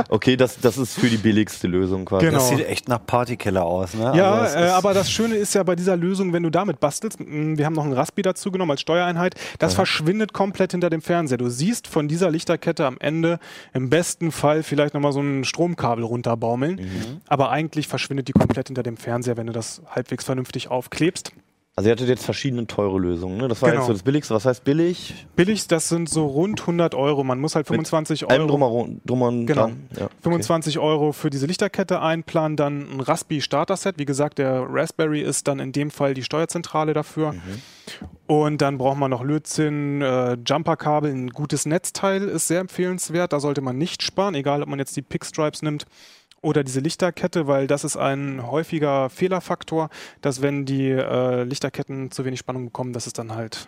[0.09, 2.25] Okay, das, das ist für die billigste Lösung quasi.
[2.25, 2.37] Genau.
[2.39, 4.11] Das sieht echt nach Partykeller aus, ne?
[4.15, 6.79] Ja, Also das äh, aber das Schöne ist ja bei dieser Lösung, wenn du damit
[6.81, 11.01] bastelst, wir haben noch einen Raspi dazu genommen als Steuereinheit, das verschwindet komplett hinter dem
[11.01, 11.37] Fernseher.
[11.37, 13.39] Du siehst von dieser Lichterkette am Ende
[13.73, 14.00] im besten
[14.31, 17.21] Fall vielleicht nochmal so ein Stromkabel runterbaumeln, Mhm.
[17.27, 21.31] aber eigentlich verschwindet die komplett hinter dem Fernseher, wenn du das halbwegs vernünftig aufklebst.
[21.77, 23.37] Also ihr hattet jetzt verschiedene teure Lösungen.
[23.37, 23.47] Ne?
[23.47, 23.81] Das war Genau.
[23.83, 24.33] jetzt so das billigste.
[24.35, 25.25] Was heißt billig?
[25.37, 27.23] Billig, das sind so rund 100 Euro.
[27.23, 28.49] Man muss halt 25 Allem Euro.
[28.51, 29.61] drumherum, drum und Genau.
[29.67, 29.87] dran.
[29.97, 30.13] Ja, okay.
[30.21, 33.97] 25 Euro für diese Lichterkette einplanen, dann ein Raspi Starter-Set.
[33.97, 37.31] Wie gesagt, der Raspberry ist dann in dem Fall die Steuerzentrale dafür.
[37.31, 37.39] Mhm.
[38.27, 43.31] Und dann braucht man noch Lötzinn, äh, Jumperkabel, ein gutes Netzteil ist sehr empfehlenswert.
[43.31, 45.85] Da sollte man nicht sparen, egal ob man jetzt die Pickstripes nimmt
[46.41, 49.89] oder diese Lichterkette, weil das ist ein häufiger Fehlerfaktor,
[50.21, 53.67] dass wenn die äh, Lichterketten zu wenig Spannung bekommen, dass es dann halt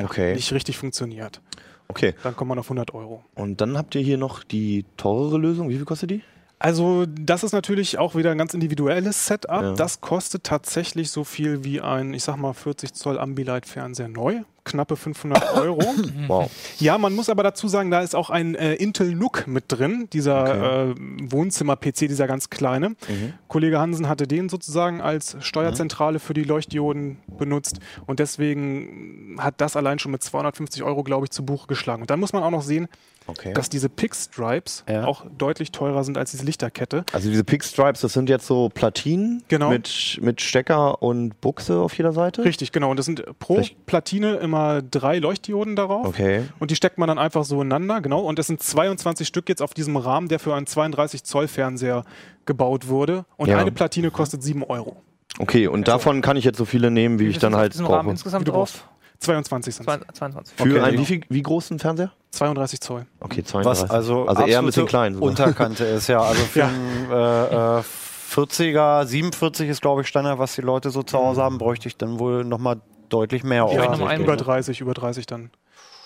[0.00, 0.34] Okay.
[0.34, 1.40] nicht richtig funktioniert.
[1.88, 2.14] okay.
[2.22, 3.24] Dann kommt man auf 100 Euro.
[3.34, 5.68] Und dann habt ihr hier noch die teurere Lösung.
[5.68, 6.22] Wie viel kostet die?
[6.60, 9.62] Also das ist natürlich auch wieder ein ganz individuelles Setup.
[9.62, 9.72] Ja.
[9.72, 14.42] Das kostet tatsächlich so viel wie ein, ich sag mal, 40 Zoll Ambilight-Fernseher neu.
[14.64, 15.82] Knappe 500 Euro.
[16.26, 16.50] Wow.
[16.78, 20.08] ja, man muss aber dazu sagen, da ist auch ein äh, Intel NUC mit drin,
[20.12, 22.94] dieser äh, Wohnzimmer-PC, dieser ganz kleine.
[23.48, 29.76] Kollege Hansen hatte den sozusagen als Steuerzentrale für die Leuchtdioden benutzt und deswegen hat das
[29.76, 32.02] allein schon mit 250 Euro, glaube ich, zu Buche geschlagen.
[32.02, 32.86] Und dann muss man auch noch sehen,
[33.30, 33.52] Okay.
[33.54, 35.04] dass diese Pick-Stripes Ja.
[35.04, 37.04] auch deutlich teurer sind als diese Lichterkette.
[37.12, 39.70] Also diese Pickstripes, das sind jetzt so Platinen Genau.
[39.70, 42.44] mit, mit Stecker und Buchse auf jeder Seite.
[42.44, 42.90] Richtig, genau.
[42.90, 46.06] Und das sind pro Vielleicht- Platine immer drei Leuchtdioden darauf.
[46.06, 46.42] Okay.
[46.58, 48.20] Und die steckt man dann einfach so ineinander, genau.
[48.20, 52.04] Und es sind 22 Stück jetzt auf diesem Rahmen, der für einen 32 Zoll Fernseher
[52.46, 53.24] gebaut wurde.
[53.36, 53.58] Und Ja.
[53.58, 54.96] eine Platine kostet 7 Euro.
[55.38, 57.72] Okay, und davon kann ich jetzt so viele nehmen, wie ich Wie dann viel halt
[57.74, 58.10] diesem Rahmen brauche.
[58.10, 58.84] insgesamt Wie du drauf?
[59.20, 60.56] 22 sind 22.
[60.56, 60.80] Für Okay.
[60.80, 62.10] einen wie, viel, wie großen Fernseher?
[62.30, 63.06] 32 Zoll.
[63.20, 63.84] Okay, 32.
[63.84, 65.14] Was also, also eher ein bisschen klein.
[65.14, 65.28] sogar.
[65.28, 66.20] Unterkante ist, ja.
[66.22, 66.68] Also für Ja.
[66.68, 67.82] einen äh, äh,
[68.32, 71.96] 40er, 47 ist, glaube ich, Standard, was die Leute so zu Hause haben, bräuchte ich
[71.96, 73.58] dann wohl nochmal deutlich mehr.
[73.58, 73.90] Ja, offensichtlich.
[73.98, 74.42] nochmal einen Über ne?
[74.42, 75.50] 30, über 30 dann.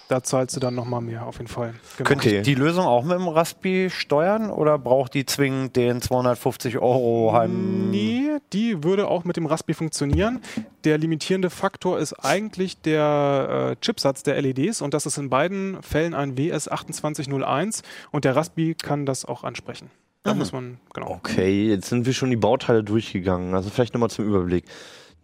[0.09, 1.73] Da zahlst du dann nochmal mehr, auf jeden Fall.
[1.97, 2.07] Genau.
[2.09, 2.37] Könnte Okay.
[2.39, 7.33] ich die Lösung auch mit dem Raspi steuern oder braucht die zwingend den 250 Euro
[7.33, 7.91] Heim?
[7.91, 10.41] Nee, die würde auch mit dem Raspi funktionieren.
[10.85, 15.83] Der limitierende Faktor ist eigentlich der äh, Chipsatz der LEDs und das ist in beiden
[15.83, 19.91] Fällen ein WS2801 und der Raspi kann das auch ansprechen.
[20.23, 21.11] Da muss man, genau.
[21.11, 23.55] Okay, jetzt sind wir schon die Bauteile durchgegangen.
[23.55, 24.65] Also vielleicht nochmal zum Überblick.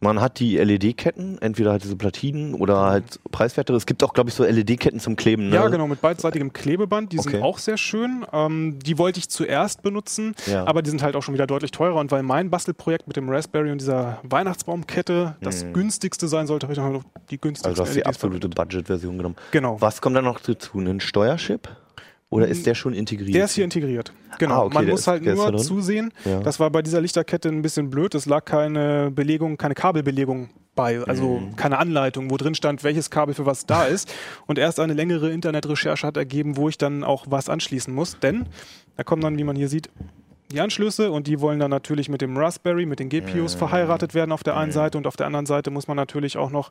[0.02, 3.76] Man hat die LED-Ketten, entweder halt diese Platinen oder halt preiswertere.
[3.76, 5.50] Es gibt auch, glaube ich, so LED-Ketten zum Kleben.
[5.50, 5.56] Ne?
[5.56, 7.12] Ja, genau, mit beidseitigem Klebeband.
[7.12, 7.32] Die Okay.
[7.32, 8.24] sind auch sehr schön.
[8.32, 10.66] Ähm, die wollte ich zuerst benutzen, Ja.
[10.66, 11.96] aber die sind halt auch schon wieder deutlich teurer.
[12.00, 16.72] Und weil mein Bastelprojekt mit dem Raspberry und dieser Weihnachtsbaumkette das günstigste sein sollte, habe
[16.72, 17.72] ich dann noch die günstigste Mhm.
[17.72, 19.36] Also hast du die LEDs absolute Budget-Version genommen.
[19.50, 19.80] Genau.
[19.80, 20.78] Was kommt dann noch dazu?
[20.78, 21.68] Ein Steuerchip?
[22.30, 23.34] Oder ist der schon integriert?
[23.34, 24.12] Der ist hier integriert.
[24.38, 24.54] Genau.
[24.54, 26.12] Ah, okay, Man muss ist- halt nur zusehen.
[26.24, 26.40] Ja.
[26.40, 28.14] Das war bei dieser Lichterkette ein bisschen blöd.
[28.14, 31.56] Es lag keine Belegung, keine Kabelbelegung bei, also Mhm.
[31.56, 34.14] keine Anleitung, wo drin stand, welches Kabel für was da ist.
[34.46, 38.16] Und erst eine längere Internetrecherche hat ergeben, wo ich dann auch was anschließen muss.
[38.20, 38.46] Denn
[38.96, 39.90] da kommen dann, wie man hier sieht,
[40.52, 43.10] die Anschlüsse und die wollen dann natürlich mit dem Raspberry, mit den Mhm.
[43.10, 46.36] GPUs verheiratet werden auf der einen Seite und auf der anderen Seite muss man natürlich
[46.36, 46.70] auch noch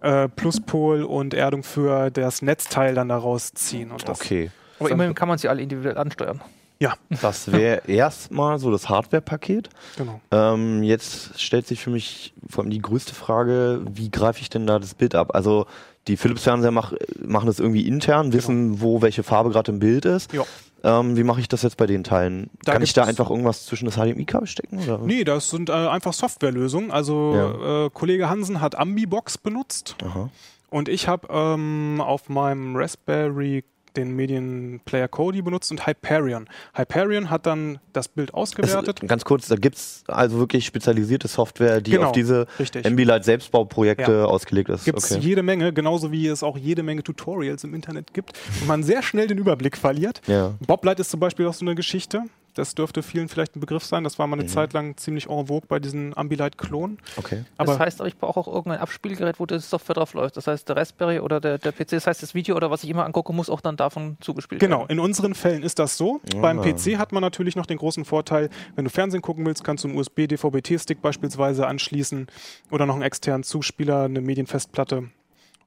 [0.00, 3.90] äh, Pluspol und Erdung für das Netzteil dann daraus ziehen.
[3.92, 4.50] Okay.
[4.80, 6.40] Aber immerhin kann man sie alle individuell ansteuern.
[6.80, 9.68] Ja, Das wäre erstmal so das Hardware-Paket.
[9.96, 10.20] genau.
[10.30, 14.66] Ähm, jetzt stellt sich für mich vor allem die größte Frage, wie greife ich denn
[14.66, 15.34] da das Bild ab?
[15.34, 15.66] Also
[16.08, 16.92] die Philips-Fernseher mach,
[17.24, 20.32] machen das irgendwie intern, wissen, wo welche Farbe gerade im Bild ist.
[20.32, 20.42] Ja.
[20.82, 22.50] Ähm, wie mache ich das jetzt bei den Teilen?
[22.64, 24.80] Da Kann ich da einfach irgendwas zwischen das HDMI-Kabel stecken?
[24.82, 24.98] Oder?
[24.98, 26.90] Nee, das sind äh, einfach Softwarelösungen.
[26.90, 30.28] Also äh, Kollege Hansen hat Ambibox benutzt Aha.
[30.68, 33.64] und ich habe ähm, auf meinem Raspberry
[33.96, 36.48] den Medienplayer Kodi benutzt und Hyperion.
[36.74, 39.00] Hyperion hat dann das Bild ausgewertet.
[39.06, 42.86] ganz kurz, da gibt es also wirklich spezialisierte Software, die Genau, auf diese richtig.
[42.86, 44.24] Ambilight Selbstbauprojekte Ja.
[44.24, 44.84] ausgelegt ist.
[44.84, 45.20] Gibt es okay.
[45.20, 49.02] jede Menge, genauso wie es auch jede Menge Tutorials im Internet gibt und man sehr
[49.02, 50.20] schnell den Überblick verliert.
[50.26, 50.54] Ja.
[50.66, 52.22] Boblight ist zum Beispiel auch so eine Geschichte.
[52.54, 54.04] Das dürfte vielen vielleicht ein Begriff sein.
[54.04, 54.48] Das war mal eine Mhm.
[54.48, 56.98] Zeit lang ziemlich en vogue bei diesen Ambilight-Klonen.
[57.16, 57.44] Okay.
[57.58, 60.36] Aber das heißt aber, ich brauche auch irgendein Abspielgerät, wo die Software drauf läuft.
[60.36, 62.90] Das heißt, der Raspberry oder der, der PC, das heißt, das Video oder was ich
[62.90, 64.90] immer angucke, muss auch dann davon zugespielt Genau, werden.
[64.90, 66.20] in unseren Fällen ist das so.
[66.40, 69.84] Beim PC hat man natürlich noch den großen Vorteil, wenn du Fernsehen gucken willst, kannst
[69.84, 72.28] du einen USB-DVB-T-Stick beispielsweise anschließen
[72.70, 75.08] oder noch einen externen Zuspieler, eine Medienfestplatte.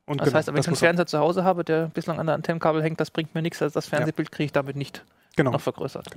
[0.05, 2.35] Und Das genau, heißt, wenn ich einen Fernseher zu Hause habe, der bislang an der
[2.35, 3.61] Antennenkabel hängt, das bringt mir nichts.
[3.61, 5.03] Also das Fernsehbild kriege ich damit nicht
[5.35, 5.51] genau.
[5.51, 6.07] noch vergrößert.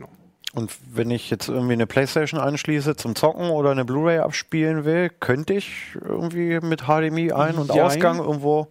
[0.53, 5.11] Und wenn ich jetzt irgendwie eine Playstation anschließe zum Zocken oder eine Blu-ray abspielen will,
[5.21, 7.85] könnte ich irgendwie mit HDMI Ein- und Jein.
[7.85, 8.69] Ausgang irgendwo.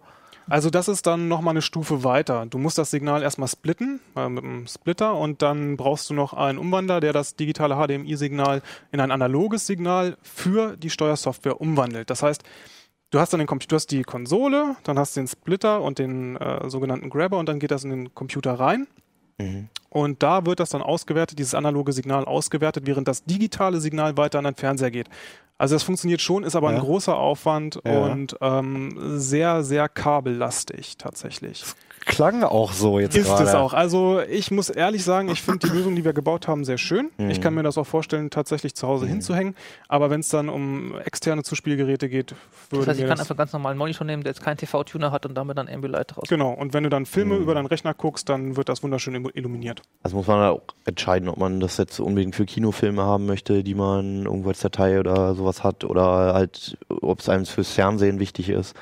[0.50, 2.44] Also das ist dann nochmal eine Stufe weiter.
[2.44, 6.34] Du musst das Signal erstmal splitten äh, mit einem Splitter und dann brauchst du noch
[6.34, 8.60] einen Umwandler, der das digitale HDMI-Signal
[8.90, 12.10] in ein analoges Signal für die Steuersoftware umwandelt.
[12.10, 12.42] Das heißt,
[13.10, 16.00] du hast dann den Computer, du hast die Konsole, dann hast du den Splitter und
[16.00, 18.88] den äh, sogenannten Grabber und dann geht das in den Computer rein.
[19.90, 24.38] Und da wird das dann ausgewertet, dieses analoge Signal ausgewertet, während das digitale Signal weiter
[24.38, 25.08] an den Fernseher geht.
[25.58, 26.80] Also das funktioniert schon, ist aber ein Ja.
[26.80, 27.98] großer Aufwand Ja.
[28.06, 31.64] und ähm, sehr, sehr kabellastig tatsächlich.
[32.06, 33.44] Klang auch so jetzt Ist gerade.
[33.44, 33.74] es auch.
[33.74, 37.10] Also ich muss ehrlich sagen, ich finde die Lösung, die wir gebaut haben, sehr schön.
[37.18, 37.30] Mhm.
[37.30, 39.54] Ich kann mir das auch vorstellen, tatsächlich zu Hause hinzuhängen.
[39.86, 42.34] Aber wenn es dann um externe Zuspielgeräte geht,
[42.70, 45.26] würde Das heißt, ich kann einfach ganz normalen Monitor nehmen, der jetzt keinen TV-Tuner hat
[45.26, 46.24] und damit dann Ambilight raus.
[46.28, 47.42] Genau, und wenn du dann Filme Mhm.
[47.42, 49.82] über deinen Rechner guckst, dann wird das wunderschön illu- illuminiert.
[50.02, 53.74] Also muss man auch entscheiden, ob man das jetzt unbedingt für Kinofilme haben möchte, die
[53.74, 58.48] man irgendwo als Datei oder sowas hat, oder halt, ob es einem fürs Fernsehen wichtig
[58.48, 58.74] ist.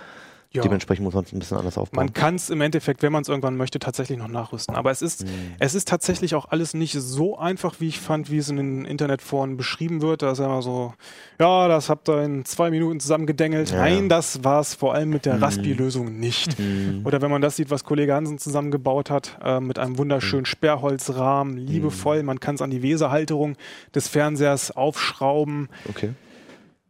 [0.59, 0.63] Ja.
[0.63, 2.05] Dementsprechend muss man es ein bisschen anders aufbauen.
[2.07, 4.75] Man kann es im Endeffekt, wenn man es irgendwann möchte, tatsächlich noch nachrüsten.
[4.77, 5.29] Aber es ist, Mhm.
[5.59, 8.85] es ist tatsächlich auch alles nicht so einfach, wie ich fand, wie es in den
[8.85, 10.23] Internetforen beschrieben wird.
[10.23, 10.95] Da ist ja immer so,
[11.41, 13.71] ja, das habt ihr in zwei Minuten zusammengedengelt.
[13.71, 13.79] Ja.
[13.79, 15.43] Nein, das war es vor allem mit der Mhm.
[15.45, 16.59] Raspi-Lösung nicht.
[16.59, 17.03] Mhm.
[17.05, 21.57] Oder wenn man das sieht, was Kollege Hansen zusammengebaut hat, äh, mit einem wunderschönen Sperrholzrahmen,
[21.57, 22.23] liebevoll.
[22.23, 23.57] Man kann es an die Weserhalterung
[23.95, 25.69] des Fernsehers aufschrauben.
[25.89, 26.11] Okay.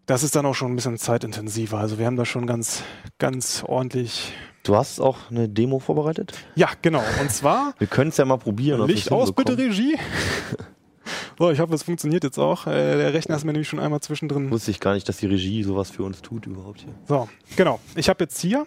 [0.09, 1.77] Das ist dann auch schon ein bisschen zeitintensiver.
[1.77, 2.83] Also wir haben da schon ganz,
[3.19, 4.33] ganz ordentlich.
[4.63, 6.33] Du hast auch eine Demo vorbereitet?
[6.55, 7.03] Ja, genau.
[7.21, 8.81] Und zwar Wir können es ja mal probieren.
[8.81, 9.57] ob Licht aus, bitte.
[9.57, 9.97] Regie.
[11.39, 12.67] So, ich hoffe, es funktioniert jetzt auch.
[12.67, 14.51] Äh, der Rechner ist mir nämlich schon einmal zwischendrin.
[14.51, 16.93] Wusste ich gar nicht, dass die Regie sowas für uns tut überhaupt hier.
[17.07, 17.79] So, genau.
[17.95, 18.67] Ich habe jetzt hier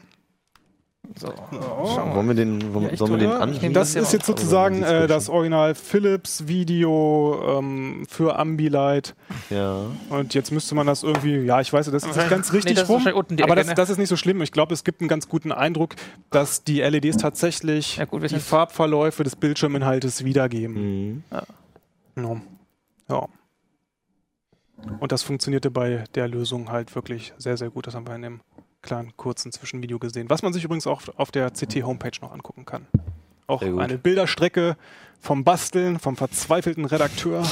[1.19, 3.73] So, Wollen wir den, wollen, Ja, sollen wir den anheben?
[3.73, 9.15] Das ist jetzt sozusagen Also, äh, das Original Philips Video ähm, für Ambilight.
[9.49, 9.87] Ja.
[10.09, 12.75] Und jetzt müsste man das irgendwie, ja, ich weiß, das ist nicht ganz Nee, richtig
[12.75, 13.05] das ist rum,
[13.41, 13.73] aber das, ne?
[13.75, 14.41] das ist nicht so schlimm.
[14.41, 15.95] Ich glaube, es gibt einen ganz guten Eindruck,
[16.29, 20.73] dass die LEDs tatsächlich Ja, gut, die Farbverläufe des Bildschirminhaltes wiedergeben.
[20.75, 21.23] Mhm.
[21.31, 22.41] Ja.
[23.09, 23.27] ja.
[24.99, 27.87] Und das funktionierte bei der Lösung halt wirklich sehr, sehr gut.
[27.87, 28.41] Das haben wir in dem
[28.81, 30.29] kleinen kurzen Zwischenvideo gesehen.
[30.29, 32.87] Was man sich übrigens auch auf der CT-Homepage noch angucken kann.
[33.47, 34.77] Auch eine Bilderstrecke
[35.19, 37.43] vom Basteln, vom verzweifelten Redakteur.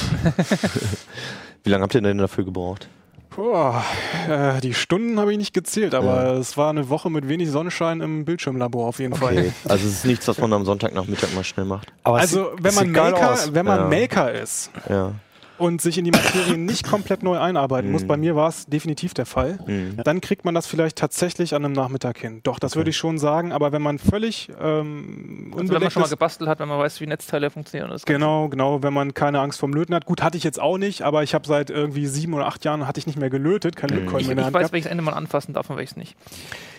[1.63, 2.87] Wie lange habt ihr denn dafür gebraucht?
[3.35, 3.83] Boah,
[4.27, 8.01] äh, die Stunden habe ich nicht gezählt, aber es war eine Woche mit wenig Sonnenschein
[8.01, 9.37] im Bildschirmlabor auf jeden Fall.
[9.37, 9.51] Okay.
[9.65, 11.93] Also es ist nichts, was man am Sonntagnachmittag mal schnell macht.
[12.03, 13.99] Aber Also wenn man Maker, wenn man Ja.
[13.99, 15.13] Maker ist Ja.
[15.59, 18.07] Und sich in die Materie nicht komplett neu einarbeiten muss, Mhm.
[18.07, 19.97] bei mir war es definitiv der Fall, Mhm.
[20.03, 22.39] dann kriegt man das vielleicht tatsächlich an einem Nachmittag hin.
[22.43, 26.01] Doch, das würde ich schon sagen, aber wenn man völlig ähm, Also wenn man schon
[26.01, 27.89] mal gebastelt hat, wenn man weiß, wie Netzteile funktionieren.
[27.91, 28.05] das.
[28.05, 30.05] Genau, genau, wenn man keine Angst vom Löten hat.
[30.05, 32.87] Gut, hatte ich jetzt auch nicht, aber ich habe seit irgendwie sieben oder acht Jahren
[32.87, 34.73] hatte ich nicht mehr gelötet, kein Lötkolben Ich, mehr in der ich weiß, gehabt.
[34.73, 36.15] welches Ende man anfassen darf und welches nicht.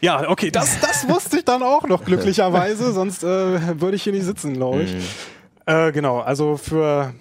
[0.01, 4.12] Ja, okay, das, das wusste ich dann auch noch glücklicherweise, sonst äh, würde ich hier
[4.12, 4.95] nicht sitzen, glaube ich.
[4.95, 5.01] Mhm.
[5.66, 7.12] Äh, genau, also für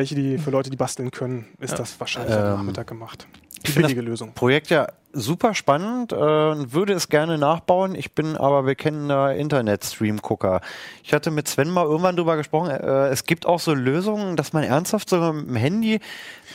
[0.00, 3.26] welche, die, für Leute, die basteln können, ist das wahrscheinlich am Ähm, Nachmittag gemacht.
[3.66, 4.32] Die billige Lösung.
[4.32, 7.94] Projekt ja super spannend, äh, würde es gerne nachbauen.
[7.94, 10.62] Ich bin aber bekennender Internet-Stream-Gucker.
[11.04, 14.54] Ich hatte mit Sven mal irgendwann drüber gesprochen, äh, es gibt auch so Lösungen, dass
[14.54, 16.00] man ernsthaft so mit dem Handy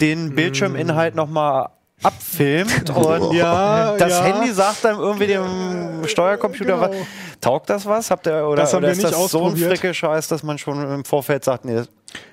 [0.01, 1.69] den Bildschirminhalt nochmal
[2.03, 4.23] abfilmt und Ja, das ja.
[4.23, 6.81] Handy sagt dann irgendwie dem Steuercomputer, Genau.
[6.81, 6.95] was,
[7.41, 8.11] taugt das was?
[8.11, 9.69] Habt ihr, oder, Das haben oder wir ist nicht das so ein ausprobiert.
[9.79, 11.81] Fricke-Scheiß, dass man schon im Vorfeld sagt, nee,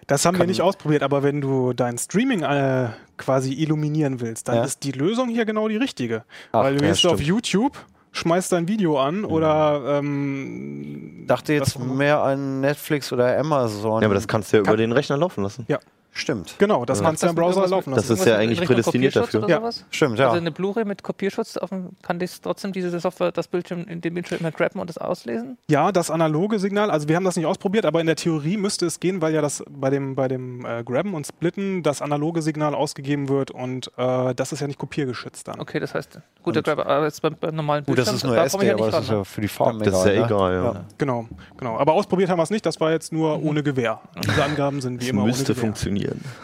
[0.06, 4.56] Das haben wir nicht ausprobiert, aber wenn du dein Streaming äh, quasi illuminieren willst, dann
[4.56, 4.64] Ja.
[4.64, 6.24] ist die Lösung hier genau die richtige.
[6.52, 7.20] Ach, Weil du ja, gehst auf.
[7.20, 7.76] YouTube,
[8.12, 14.02] schmeißt dein Video an oder ähm, dachte jetzt mehr an Netflix oder Amazon.
[14.02, 15.64] Ja, aber das kannst du ja Kann- über den Rechner laufen lassen.
[15.68, 15.78] ja,
[16.12, 16.54] stimmt.
[16.58, 17.06] genau, das Ja.
[17.06, 18.08] kannst du im Browser laufen lassen.
[18.08, 19.48] Das ist ja eigentlich prädestiniert dafür.
[19.48, 19.60] Ja.
[19.90, 20.26] Stimmt, ja.
[20.26, 24.00] Also eine Blu-ray mit Kopierschutz, auf dem, kann das trotzdem diese Software das Bildschirm in
[24.00, 25.58] den Bildschirm immer grabben und das auslesen?
[25.68, 28.86] Ja, das analoge Signal, also wir haben das nicht ausprobiert, aber in der Theorie müsste
[28.86, 32.42] es gehen, weil ja das bei dem, bei dem äh, Grabben und Splitten das analoge
[32.42, 35.60] Signal ausgegeben wird und äh, das ist ja nicht kopiergeschützt dann.
[35.60, 38.24] Okay, das heißt, gut, der Grabber, aber jetzt beim, beim normalen Gut, das Bildschirm, ist
[38.24, 40.12] nur da SD, ich ja aber das ist ja für die Farben Das ist ja
[40.20, 40.26] ne?
[40.26, 40.84] egal, ja.
[40.98, 41.78] Genau, genau.
[41.78, 44.00] Aber ausprobiert haben wir es nicht, das war jetzt nur ohne Gewehr.
[44.24, 45.60] Diese Angaben sind wie Das immer müsste ohne Gewehr.
[45.62, 46.01] funktionieren.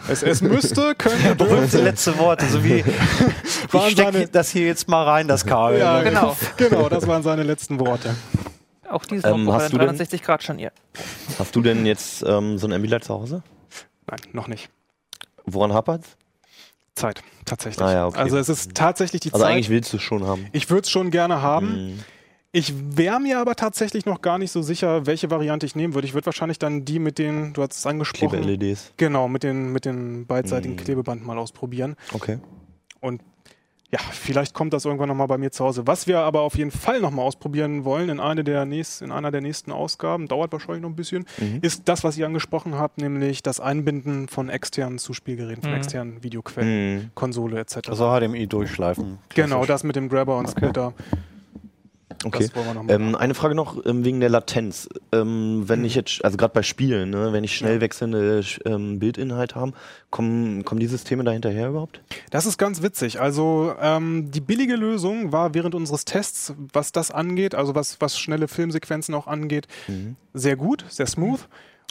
[0.09, 2.83] Es, es müsste, könnte, Berühmte letzte Worte, so wie
[3.71, 5.79] Waren ich stecke das hier jetzt mal rein, das Kabel.
[5.79, 6.03] Ja, ne?
[6.09, 6.37] genau.
[6.57, 8.15] Genau, das waren seine letzten Worte.
[8.89, 10.71] Auch dieses Ähm, Notebook hast hat du ein denn- 360 Grad Scharnier.
[11.37, 13.43] Hast du denn jetzt ähm, so ein Ambilight zu Hause?
[14.07, 14.69] Nein, noch nicht.
[15.45, 16.09] Woran hapert's?
[16.95, 17.81] Zeit, tatsächlich.
[17.85, 18.17] Ah ja, okay.
[18.19, 19.53] Also es ist tatsächlich die Also Zeit.
[19.53, 20.47] eigentlich willst du es schon haben.
[20.51, 21.91] Ich würde es schon gerne haben.
[21.93, 21.99] Mhm.
[22.51, 26.07] Ich wäre mir aber tatsächlich noch gar nicht so sicher, welche Variante ich nehmen würde.
[26.07, 28.93] Ich würde wahrscheinlich dann die mit den, du hast es angesprochen, Kleber-LEDs.
[28.97, 30.79] genau, mit den, mit den beidseitigen Mhm.
[30.79, 31.95] Klebeband mal ausprobieren.
[32.11, 32.39] Okay.
[33.01, 33.21] Und
[33.91, 35.85] ja, vielleicht kommt das irgendwann nochmal bei mir zu Hause.
[35.87, 39.29] Was wir aber auf jeden Fall nochmal ausprobieren wollen in, eine der nächst, in einer
[39.31, 41.59] der nächsten Ausgaben, dauert wahrscheinlich noch ein bisschen, Mhm.
[41.61, 45.77] ist das, was ihr angesprochen habt, nämlich das Einbinden von externen Zuspielgeräten, von Mhm.
[45.77, 47.11] externen Videoquellen, Mhm.
[47.13, 47.89] Konsole etc.
[47.89, 49.19] Also HDMI durchschleifen.
[49.35, 50.93] genau, das mit dem Grabber und Splitter.
[52.25, 52.47] Okay.
[52.47, 52.95] Das wollen wir nochmal.
[52.95, 54.89] Ähm, eine Frage noch ähm, wegen der Latenz.
[55.13, 57.81] Ähm, wenn ich jetzt, also gerade bei Spielen, ne, wenn ich schnell Ja.
[57.81, 59.73] wechselnde ähm, Bildinhalt habe,
[60.09, 62.01] kommen, kommen die Systeme da hinterher überhaupt?
[62.29, 63.21] Das ist ganz witzig.
[63.21, 68.19] Also ähm, die billige Lösung war während unseres Tests, was das angeht, also was, was
[68.19, 69.67] schnelle Filmsequenzen auch angeht,
[70.33, 71.39] sehr gut, sehr smooth.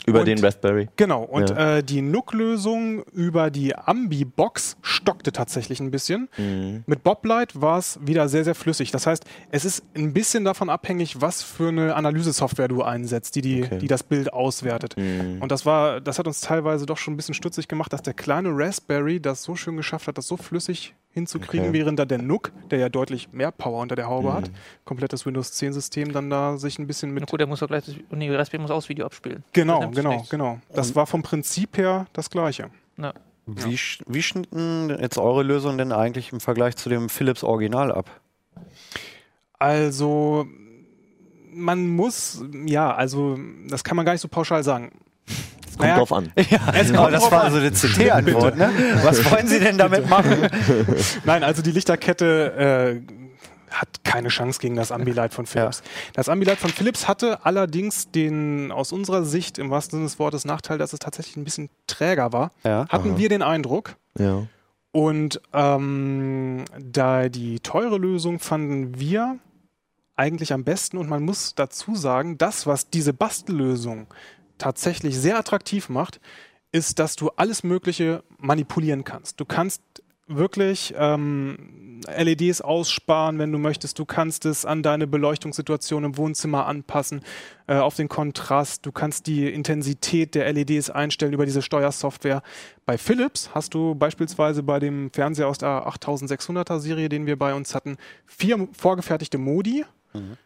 [0.05, 0.87] Über Und- den Raspberry.
[0.95, 1.77] Genau, und Ja.
[1.77, 6.29] äh, die NUC-Lösung über die Ambi-Box stockte tatsächlich ein bisschen.
[6.37, 6.83] Mhm.
[6.87, 8.91] Mit Boblight war es wieder sehr, sehr flüssig.
[8.91, 13.41] Das heißt, es ist ein bisschen davon abhängig, was für eine Analysesoftware du einsetzt, die,
[13.41, 13.77] die, Okay.
[13.79, 14.95] die das Bild auswertet.
[14.97, 15.41] Mhm.
[15.41, 18.13] Und das war, das hat uns teilweise doch schon ein bisschen stutzig gemacht, dass der
[18.13, 21.77] kleine Raspberry das so schön geschafft hat, das so flüssig hinzukriegen, Okay.
[21.79, 24.33] während da der NUC, der ja deutlich mehr Power unter der Haube Mhm.
[24.33, 24.51] hat,
[24.85, 27.67] komplettes Windows 10 System dann da sich ein bisschen Na mit gut, der muss doch
[27.67, 29.43] gleich das, nee, Raspberry muss auch das Video abspielen.
[29.53, 30.29] Genau, genau, nichts.
[30.29, 30.59] genau.
[30.73, 32.69] Das war vom Prinzip her das gleiche.
[32.97, 33.13] Ja.
[33.47, 37.91] Wie, sch- wie schnitten jetzt eure Lösung denn eigentlich im Vergleich zu dem Philips Original
[37.91, 38.21] ab?
[39.57, 40.45] Also
[41.51, 43.37] man muss, ja, also
[43.67, 44.91] das kann man gar nicht so pauschal sagen.
[45.79, 46.31] Kommt drauf an.
[46.49, 46.59] Ja,
[46.99, 48.69] aber das war so eine CT-Antwort, ne?
[49.03, 50.49] Was wollen Sie denn damit machen?
[51.25, 55.83] Nein, also die Lichterkette äh, hat keine Chance gegen das Ambilight von Philips.
[56.13, 60.45] Das Ambilight von Philips hatte allerdings den aus unserer Sicht im wahrsten Sinne des Wortes
[60.45, 62.51] Nachteil, dass es tatsächlich ein bisschen träger war.
[62.63, 62.87] Ja.
[62.89, 63.17] Hatten Aha.
[63.17, 63.95] wir den Eindruck.
[64.17, 64.47] Ja.
[64.91, 69.37] Und ähm, da die teure Lösung fanden wir
[70.15, 70.97] eigentlich am besten.
[70.97, 74.07] Und man muss dazu sagen, das, was diese Bastellösung
[74.59, 76.19] tatsächlich sehr attraktiv macht,
[76.71, 79.39] ist, dass du alles Mögliche manipulieren kannst.
[79.39, 79.81] Du kannst
[80.29, 83.97] wirklich ähm, LEDs aussparen, wenn du möchtest.
[83.99, 87.21] Du kannst es an deine Beleuchtungssituation im Wohnzimmer anpassen,
[87.67, 88.85] äh, auf den Kontrast.
[88.85, 92.43] Du kannst die Intensität der LEDs einstellen über diese Steuersoftware.
[92.85, 97.53] Bei Philips hast du beispielsweise bei dem Fernseher aus der 8600er Serie, den wir bei
[97.53, 99.83] uns hatten, vier vorgefertigte Modi,
[100.13, 100.37] mhm.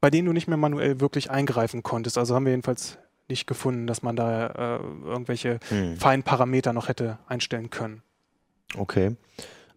[0.00, 2.18] bei denen du nicht mehr manuell wirklich eingreifen konntest.
[2.18, 2.98] Also haben wir jedenfalls
[3.28, 5.96] nicht gefunden, dass man da äh, irgendwelche hm.
[5.96, 8.02] feinen Parameter noch hätte einstellen können.
[8.76, 9.16] Okay.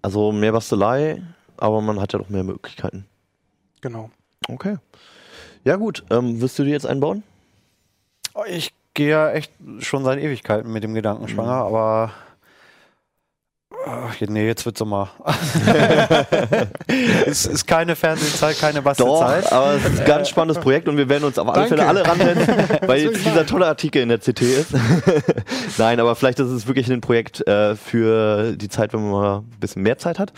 [0.02, 1.22] Also mehr Bastelei,
[1.58, 3.06] aber man hat ja doch mehr Möglichkeiten.
[3.82, 4.10] Genau.
[4.48, 4.78] Okay.
[5.64, 7.24] Ja gut, ähm, wirst du die jetzt einbauen?
[8.34, 11.68] Oh, ich gehe ja echt schon seit Ewigkeiten mit dem Gedanken schwanger, mhm.
[11.68, 12.12] aber
[13.86, 15.10] Ach, nee, jetzt wird Sommer.
[17.26, 19.46] es ist keine Fernsehzeit, keine Bastelzeit.
[19.46, 21.70] Doch, aber es ist ein ganz spannendes Projekt und wir werden uns auf alle Danke.
[21.70, 22.48] Fälle alle ranrennen,
[22.88, 24.74] weil jetzt dieser tolle Artikel in der CT ist.
[25.78, 29.38] Nein, aber vielleicht ist es wirklich ein Projekt äh, für die Zeit, wenn man mal
[29.40, 30.32] ein bisschen mehr Zeit hat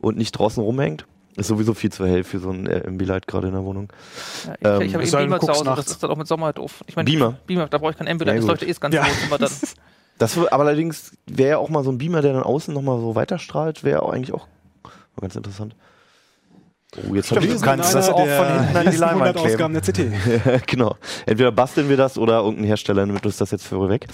[0.00, 1.06] und nicht draußen rumhängt.
[1.36, 3.92] Ist sowieso viel zu hell für so ein Ambilight gerade in der Wohnung.
[4.46, 6.54] Ja, ich, ähm, ich habe eben Beamer zu Hause, das ist dann auch mit Sommer
[6.54, 6.82] doof.
[6.86, 7.34] Ich meine, Beamer.
[7.46, 9.04] Beamer, da brauche ich kein Ambilight, das leuchtet eh das ganze ja.
[9.06, 9.50] Wohnzimmer dann.
[10.18, 13.14] Das aber allerdings wäre ja auch mal so ein Beamer, der dann außen nochmal so
[13.14, 14.46] weiterstrahlt, wäre auch eigentlich auch
[15.20, 15.74] ganz interessant.
[16.96, 19.72] Oh, jetzt Stimmt, du kannst das auch von hinten an die Leinwand kleben.
[19.74, 20.66] der CT.
[20.66, 20.96] genau.
[21.26, 24.06] Entweder basteln wir das oder irgendein Hersteller nimmt uns das jetzt für weg.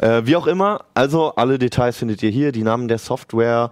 [0.00, 3.70] Äh, wie auch immer, also alle Details findet ihr hier, die Namen der Software,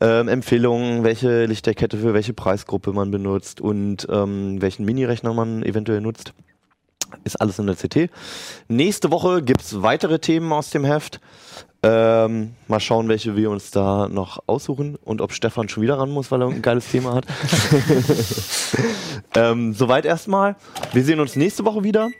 [0.00, 6.00] ähm, Empfehlungen, welche Lichterkette für welche Preisgruppe man benutzt und ähm, welchen Minirechner man eventuell
[6.00, 6.32] nutzt.
[7.24, 8.10] Ist alles in der CT.
[8.68, 11.20] Nächste Woche gibt es weitere Themen aus dem Heft.
[11.82, 16.10] Ähm, mal schauen, welche wir uns da noch aussuchen und ob Stefan schon wieder ran
[16.10, 17.26] muss, weil er ein geiles Thema hat.
[19.34, 20.56] ähm, soweit erstmal.
[20.92, 22.10] Wir sehen uns nächste Woche wieder.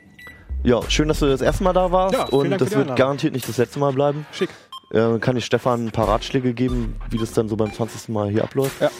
[0.62, 3.48] Ja, schön, dass du das erste Mal da warst ja, und das wird garantiert nicht
[3.48, 4.26] das letzte Mal bleiben.
[4.32, 4.48] Schick.
[4.92, 8.08] Äh, kann ich Stefan ein paar Ratschläge geben, wie das dann so beim 20.
[8.08, 8.80] Mal hier abläuft?
[8.80, 8.90] Ja,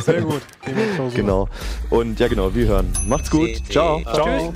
[0.00, 0.42] sehr gut.
[1.14, 1.48] genau.
[1.90, 2.92] Und ja, genau, wir hören.
[3.06, 3.50] Macht's gut.
[3.68, 4.02] Ciao.
[4.02, 4.54] Ciao.